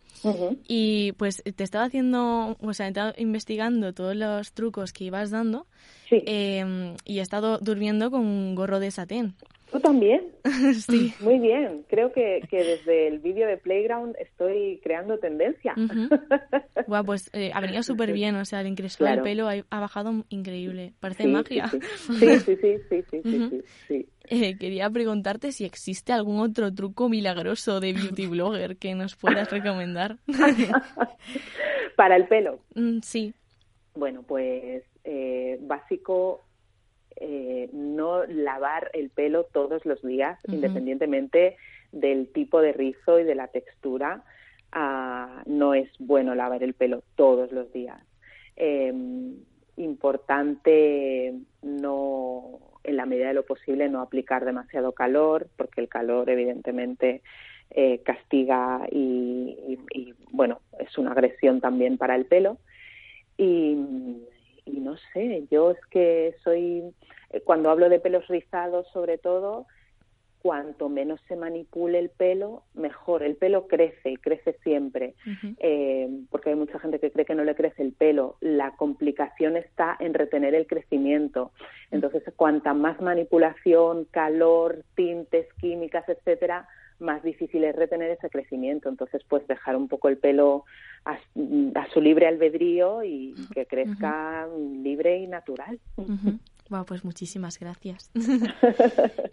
Y 0.68 1.12
pues 1.12 1.42
te 1.42 1.64
estaba 1.64 1.84
haciendo, 1.84 2.56
o 2.60 2.74
sea, 2.74 2.86
he 2.86 2.90
estado 2.90 3.12
investigando 3.16 3.92
todos 3.92 4.14
los 4.14 4.52
trucos 4.52 4.92
que 4.92 5.04
ibas 5.04 5.30
dando 5.30 5.66
em, 6.10 6.94
y 7.04 7.18
he 7.18 7.22
estado 7.22 7.58
durmiendo 7.58 8.10
con 8.10 8.20
un 8.20 8.54
gorro 8.54 8.78
de 8.78 8.90
satén. 8.90 9.34
¿Tú 9.72 9.80
también? 9.80 10.26
sí. 10.87 11.14
Muy 11.20 11.38
bien. 11.38 11.87
Creo 11.88 12.12
que, 12.12 12.42
que 12.50 12.62
desde 12.62 13.08
el 13.08 13.20
vídeo 13.20 13.48
de 13.48 13.56
Playground 13.56 14.14
estoy 14.20 14.80
creando 14.85 15.18
tendencia. 15.18 15.74
Guau, 16.87 17.04
pues 17.06 17.30
eh, 17.32 17.50
ha 17.54 17.61
venido 17.61 17.82
súper 17.82 18.12
bien. 18.12 18.37
O 18.37 18.44
sea, 18.44 18.61
el 18.61 18.66
ingreso 18.66 19.02
del 19.02 19.22
pelo 19.22 19.48
ha, 19.48 19.80
bajado 19.80 20.24
increíble. 20.28 20.92
Parece 21.00 21.26
magia. 21.26 21.70
Sí, 22.12 22.38
sí, 22.40 22.56
sí, 22.56 22.76
sí, 22.88 23.22
sí, 23.22 23.62
sí, 23.88 24.06
eh, 24.28 24.56
quería 24.58 24.90
preguntarte 24.90 25.52
si 25.52 25.64
existe 25.64 26.12
algún 26.12 26.40
otro 26.40 26.72
truco 26.72 27.08
milagroso 27.08 27.80
de 27.80 27.92
beauty 27.92 28.26
blogger 28.26 28.76
que 28.76 28.94
nos 28.94 29.16
puedas 29.16 29.50
recomendar. 29.50 30.18
Para 31.96 32.16
el 32.16 32.26
pelo. 32.26 32.61
Mm, 32.74 32.98
sí. 33.02 33.35
Bueno, 33.94 34.22
pues 34.22 34.85
eh, 35.04 35.58
básico 35.62 36.42
eh, 37.16 37.68
no 37.73 38.25
lavar 38.27 38.90
el 38.94 39.10
pelo 39.10 39.44
todos 39.44 39.85
los 39.87 40.02
días, 40.02 40.38
independientemente 40.48 41.56
del 41.92 42.29
tipo 42.33 42.60
de 42.60 42.73
rizo 42.73 43.19
y 43.19 43.25
de 43.25 43.35
la 43.35 43.48
textura. 43.48 44.25
Ah, 44.73 45.42
no 45.46 45.75
es 45.75 45.90
bueno 45.98 46.35
lavar 46.35 46.63
el 46.63 46.75
pelo 46.75 47.02
todos 47.17 47.52
los 47.52 47.73
días. 47.73 48.00
Em, 48.56 49.37
importante 49.77 51.35
no, 51.63 52.58
en 52.85 52.96
la 52.96 53.06
medida 53.06 53.29
de 53.29 53.35
lo 53.35 53.44
posible, 53.44 53.88
no 53.88 54.00
aplicar 54.00 54.44
demasiado 54.44 54.92
calor, 54.92 55.48
porque 55.56 55.81
el 55.81 55.88
calor, 55.88 56.31
evidentemente, 56.31 57.23
eh, 57.71 58.00
castiga 58.04 58.87
y, 58.90 59.79
y, 59.94 60.15
bueno, 60.31 60.60
es 60.79 60.98
una 60.98 61.13
agresión 61.13 61.60
también 61.60 61.96
para 61.98 62.17
el 62.17 62.27
pelo. 62.27 62.58
Y, 63.37 63.77
y 64.65 64.81
no 64.81 64.96
sé, 65.13 65.46
yo 65.50 65.73
es 65.73 65.87
que 65.90 66.35
soy, 66.44 66.83
eh, 67.31 67.40
cuando 67.42 67.71
hablo 67.71 67.88
de 67.88 68.00
pelos 68.00 68.27
rizados 68.29 68.87
sobre 68.92 69.19
todo, 69.19 69.67
cuanto 70.42 70.88
menos 70.88 71.21
se 71.29 71.37
manipule 71.37 72.00
el 72.00 72.10
pelo, 72.10 72.65
mejor. 72.75 73.23
El 73.23 73.37
pelo 73.37 73.69
crece 73.69 74.10
y 74.10 74.17
crece 74.17 74.56
siempre, 74.65 75.15
eh, 75.58 76.08
porque 76.31 76.50
hay 76.50 76.56
mucha 76.56 76.81
gente 76.81 76.98
que 76.98 77.13
cree 77.13 77.25
que 77.25 77.37
no 77.37 77.44
le 77.44 77.54
crece 77.54 77.81
el 77.83 77.92
pelo. 77.92 78.37
La 78.40 78.73
complicación 78.73 79.56
está 79.56 79.96
en 80.00 80.15
retener 80.15 80.56
el 80.56 80.67
crecimiento. 80.67 81.52
Entonces, 81.92 82.25
cuanta 82.35 82.75
más 82.75 83.00
manipulación, 83.00 84.06
calor, 84.06 84.83
tintes, 84.96 85.46
químicas, 85.60 86.08
etcétera, 86.08 86.67
más 86.98 87.22
difícil 87.22 87.64
es 87.64 87.74
retener 87.74 88.10
ese 88.10 88.30
crecimiento. 88.30 88.88
Entonces, 88.88 89.22
pues 89.28 89.46
dejar 89.46 89.76
un 89.76 89.88
poco 89.88 90.08
el 90.08 90.18
pelo 90.18 90.64
a, 91.04 91.18
su 91.92 92.00
libre 92.00 92.26
albedrío 92.26 93.02
y 93.02 93.34
que 93.54 93.66
crezca 93.66 94.46
libre 94.82 95.18
y 95.18 95.26
natural. 95.26 95.78
Bueno, 96.69 96.87
pues 96.87 97.04
muchísimas 97.04 97.58
gracias. 97.58 98.10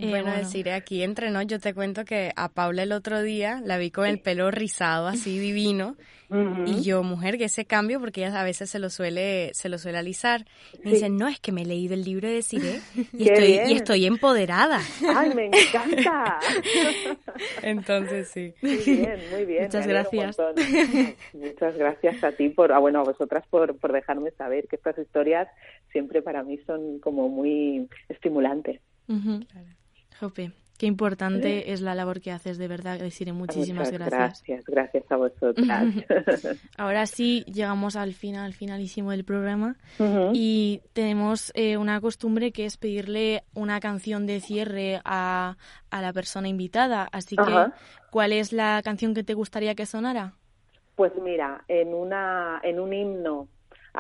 Eh, 0.02 0.12
bueno, 0.12 0.32
decir 0.32 0.70
aquí 0.70 1.04
entre 1.04 1.30
nos, 1.30 1.46
yo 1.46 1.60
te 1.60 1.74
cuento 1.74 2.06
que 2.06 2.32
a 2.38 2.48
Paula 2.48 2.84
el 2.84 2.94
otro 2.94 3.22
día 3.22 3.62
la 3.66 3.78
vi 3.78 3.92
con 3.92 4.06
el 4.06 4.22
pelo 4.22 4.50
rizado, 4.50 5.08
así 5.08 5.38
divino, 5.38 5.98
y 6.32 6.84
yo, 6.84 7.02
mujer, 7.02 7.40
que 7.40 7.46
ese 7.46 7.66
cambio, 7.66 8.00
porque 8.00 8.24
ella 8.24 8.40
a 8.40 8.44
veces 8.44 8.70
se 8.70 8.78
lo 8.78 8.92
suele, 8.92 9.50
se 9.54 9.68
lo 9.68 9.80
suele 9.80 9.98
alisar. 9.98 10.46
Y 10.84 10.92
dicen, 10.92 11.18
no, 11.18 11.28
es 11.28 11.40
que 11.40 11.52
me 11.52 11.64
he 11.64 11.66
leído 11.66 11.96
el 11.96 12.04
libro 12.04 12.30
de 12.30 12.44
Siré 12.44 12.82
y, 13.14 13.30
estoy, 13.30 13.60
y 13.68 13.74
estoy 13.74 14.06
empoderada. 14.06 14.80
¡Ay, 15.16 15.34
me 15.34 15.48
encanta! 15.48 16.40
Entonces, 17.64 18.30
sí. 18.30 18.54
Muy 18.62 18.78
bien, 18.78 19.20
muy 19.32 19.46
bien. 19.46 19.64
Muchas 19.64 19.88
gracias. 19.88 20.38
Muchas 21.34 21.76
gracias 21.78 22.24
a 22.24 22.32
ti, 22.32 22.50
por, 22.50 22.74
ah, 22.74 22.80
bueno, 22.80 23.00
a 23.00 23.04
vosotras 23.04 23.44
por, 23.50 23.76
por 23.78 23.92
dejarme 23.92 24.30
saber 24.32 24.68
que 24.68 24.76
estas 24.76 25.00
historias 25.00 25.48
siempre 25.92 26.22
para 26.22 26.44
mí 26.44 26.58
son 26.66 27.00
como 27.00 27.30
muy 27.30 27.88
estimulantes. 28.10 28.82
Jope. 30.20 30.52
Qué 30.80 30.86
importante 30.86 31.74
es 31.74 31.82
la 31.82 31.94
labor 31.94 32.22
que 32.22 32.32
haces, 32.32 32.58
de 32.58 32.70
verdad, 32.70 32.98
Desire. 33.00 33.34
Muchísimas 33.34 33.92
Muchas 33.92 34.10
gracias. 34.10 34.64
Gracias, 34.66 35.12
a 35.12 35.18
vosotras. 35.18 35.94
Ahora 36.78 37.06
sí, 37.06 37.44
llegamos 37.52 37.98
al 37.98 38.14
final, 38.14 38.54
finalísimo 38.54 39.12
del 39.12 39.26
programa 39.26 39.76
y 40.32 40.82
tenemos 40.94 41.52
eh, 41.54 41.76
una 41.76 42.00
costumbre 42.00 42.54
que 42.54 42.64
es 42.64 42.78
pedirle 42.78 43.44
una 43.54 43.82
canción 43.82 44.26
de 44.26 44.40
cierre 44.40 45.02
a, 45.04 45.58
a 45.92 46.02
la 46.02 46.14
persona 46.14 46.48
invitada. 46.48 47.10
Así 47.12 47.36
que, 47.36 47.72
¿cuál 48.10 48.32
es 48.32 48.54
la 48.54 48.80
canción 48.82 49.14
que 49.14 49.26
te 49.26 49.34
gustaría 49.34 49.76
que 49.76 49.86
sonara? 49.86 50.36
Pues 50.96 51.12
mira, 51.22 51.66
en, 51.68 51.94
una, 51.94 52.62
en 52.64 52.80
un 52.80 52.94
himno 52.94 53.50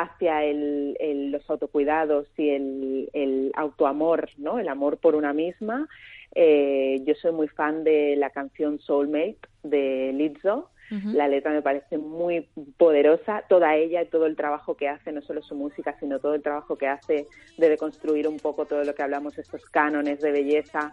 hacia 0.02 0.43
el, 0.45 0.95
los 1.32 1.50
autocuidados 1.50 2.28
y 2.38 2.50
el, 2.50 3.10
el 3.14 3.52
autoamor, 3.56 4.30
¿no? 4.38 4.60
El 4.60 4.70
amor 4.70 4.97
por 4.97 5.16
una 5.16 5.34
misma, 5.34 5.88
eh, 6.36 7.02
yo 7.06 7.16
soy 7.16 7.32
muy 7.32 7.47
fan 7.47 7.84
de 7.84 8.16
la 8.16 8.30
canción 8.30 8.80
Soulmate 8.80 9.39
de 9.64 10.12
Lizzo. 10.14 10.70
La 11.14 11.28
letra 11.28 11.52
me 11.52 11.62
parece 11.62 12.00
muy 12.00 12.50
poderosa, 12.78 13.43
toda 13.47 13.76
ella 13.76 14.02
y 14.02 14.08
todo 14.08 14.26
el 14.26 14.36
trabajo 14.36 14.76
que 14.76 14.89
hace, 14.89 15.12
no 15.12 15.22
solo 15.22 15.43
su 15.43 15.54
música, 15.54 15.95
sino 16.00 16.18
todo 16.18 16.34
el 16.34 16.41
trabajo 16.41 16.80
que 16.80 16.88
hace 16.88 17.28
de 17.60 17.70
deconstruir 17.70 18.28
un 18.28 18.38
poco 18.38 18.66
todo 18.66 18.84
lo 18.84 18.95
que 18.95 19.04
hablamos, 19.04 19.38
estos 19.38 19.64
cánones 19.66 20.20
de 20.20 20.32
belleza, 20.32 20.91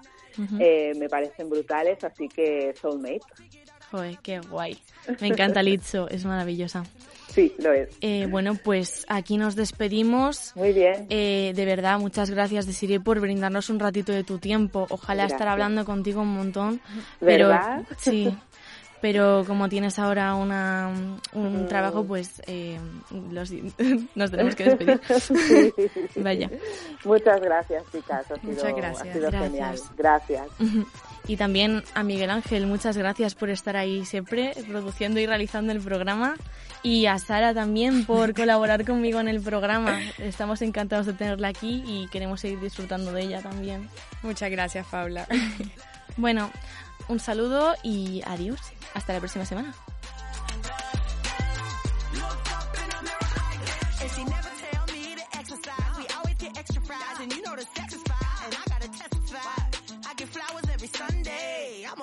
eh, 0.61 0.93
me 0.99 1.09
parecen 1.09 1.49
brutales, 1.49 2.05
así 2.05 2.29
que 2.29 2.75
Soulmate. 2.75 3.21
Joder, 3.91 4.19
qué 4.23 4.41
guay. 4.41 4.77
Me 5.23 5.29
encanta 5.29 5.63
Lizzo, 5.63 6.11
es 6.11 6.27
maravillosa. 6.27 6.85
Sí, 7.29 7.55
lo 7.59 7.73
es. 7.73 7.91
Eh, 8.01 8.27
bueno, 8.31 8.55
pues 8.63 9.05
aquí 9.09 9.37
nos 9.37 9.57
despedimos. 9.57 10.53
Muy 10.55 10.73
bien. 10.73 11.07
Eh, 11.11 11.53
de 11.55 11.65
verdad, 11.65 11.99
muchas 11.99 12.31
gracias, 12.31 12.67
Desiree, 12.67 13.01
por 13.01 13.21
brindarnos 13.21 13.69
un 13.71 13.79
ratito 13.79 14.13
de 14.13 14.25
tu 14.25 14.39
tiempo. 14.39 14.87
Ojalá 14.91 15.27
estar 15.27 15.49
hablando 15.49 15.85
contigo 15.85 16.23
un 16.23 16.35
montón. 16.35 16.81
¿Verdad? 17.21 17.83
Pero, 17.89 18.01
sí. 18.01 18.37
Pero 19.01 19.45
como 19.47 19.69
tienes 19.69 19.99
ahora 19.99 20.35
una, 20.35 20.91
un 21.33 21.65
mm. 21.65 21.69
trabajo, 21.69 22.05
pues 22.05 22.43
eh, 22.47 22.79
nos 24.15 24.31
tenemos 24.31 24.55
que 24.55 24.65
despedir. 24.65 25.01
Vaya. 26.17 26.51
Muchas 27.05 27.41
gracias, 27.41 27.85
chicas. 27.93 28.31
Ha 28.31 28.37
Muchas 28.43 28.75
gracias. 28.75 29.09
Ha 29.09 29.13
sido 29.13 29.31
genial. 29.31 29.77
Gracias. 29.97 30.47
Y 31.29 31.37
también 31.37 31.83
a 31.95 32.03
Miguel 32.03 32.31
Ángel, 32.31 32.67
muchas 32.67 32.97
gracias 32.97 33.35
por 33.35 33.51
estar 33.51 33.77
ahí 33.77 34.05
siempre 34.05 34.53
produciendo 34.69 35.19
y 35.19 35.27
realizando 35.27 35.73
el 35.73 35.81
programa. 35.81 36.37
Y 36.83 37.07
a 37.07 37.19
Sara 37.19 37.53
también 37.53 38.05
por 38.05 38.35
colaborar 38.37 38.85
conmigo 38.85 39.19
en 39.19 39.29
el 39.29 39.41
programa. 39.41 39.99
Estamos 40.19 40.63
encantados 40.63 41.07
de 41.07 41.15
tenerla 41.15 41.49
aquí 41.49 41.83
y 41.87 42.07
queremos 42.09 42.41
seguir 42.41 42.61
disfrutando 42.61 43.13
de 43.13 43.23
ella 43.23 43.43
también. 43.43 43.89
Muchas 44.23 44.51
gracias, 44.51 44.87
Paula. 44.87 45.27
bueno, 46.17 46.51
un 47.09 47.19
saludo 47.19 47.75
y 47.83 48.23
adiós. 48.25 48.61
Hasta 48.95 49.13
la 49.13 49.19
próxima 49.19 49.45
semana. 49.45 49.75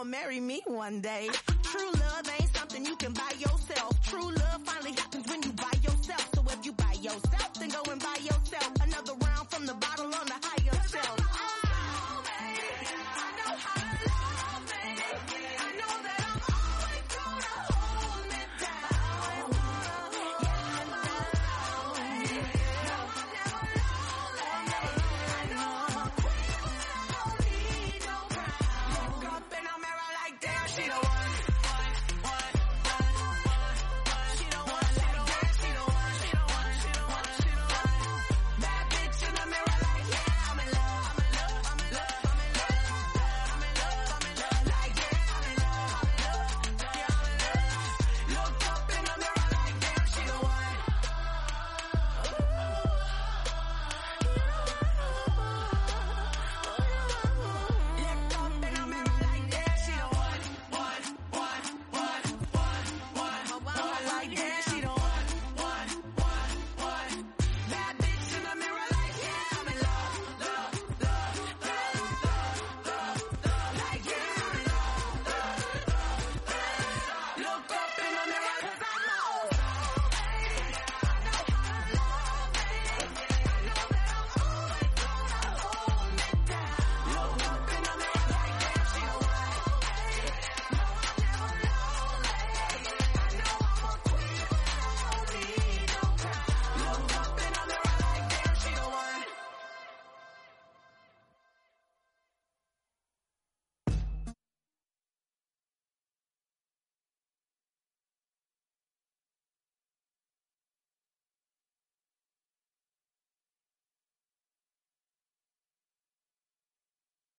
Marry 0.03 0.39
me 0.39 0.61
one 0.65 0.99
day. 1.01 1.29
True 1.63 1.91
love 1.91 2.29
ain't 2.39 2.55
something 2.55 2.85
you 2.85 2.95
can 2.95 3.13
buy 3.13 3.31
yourself. 3.39 4.01
True 4.01 4.31
love 4.33 4.61
finally 4.63 4.91
happens 4.91 5.27
when 5.29 5.41
you 5.43 5.51
buy 5.53 5.71
yourself. 5.81 6.27
So 6.35 6.43
if 6.47 6.65
you 6.65 6.73
buy 6.73 6.93
yourself, 7.01 7.53
then 7.53 7.69
go 7.69 7.81
and 7.91 8.01
buy 8.01 8.17
yourself 8.21 8.71
another 8.81 9.13
round 9.25 9.49
from 9.49 9.65
the 9.65 9.73
bottle 9.75 10.05
on 10.05 10.25
the 10.25 10.42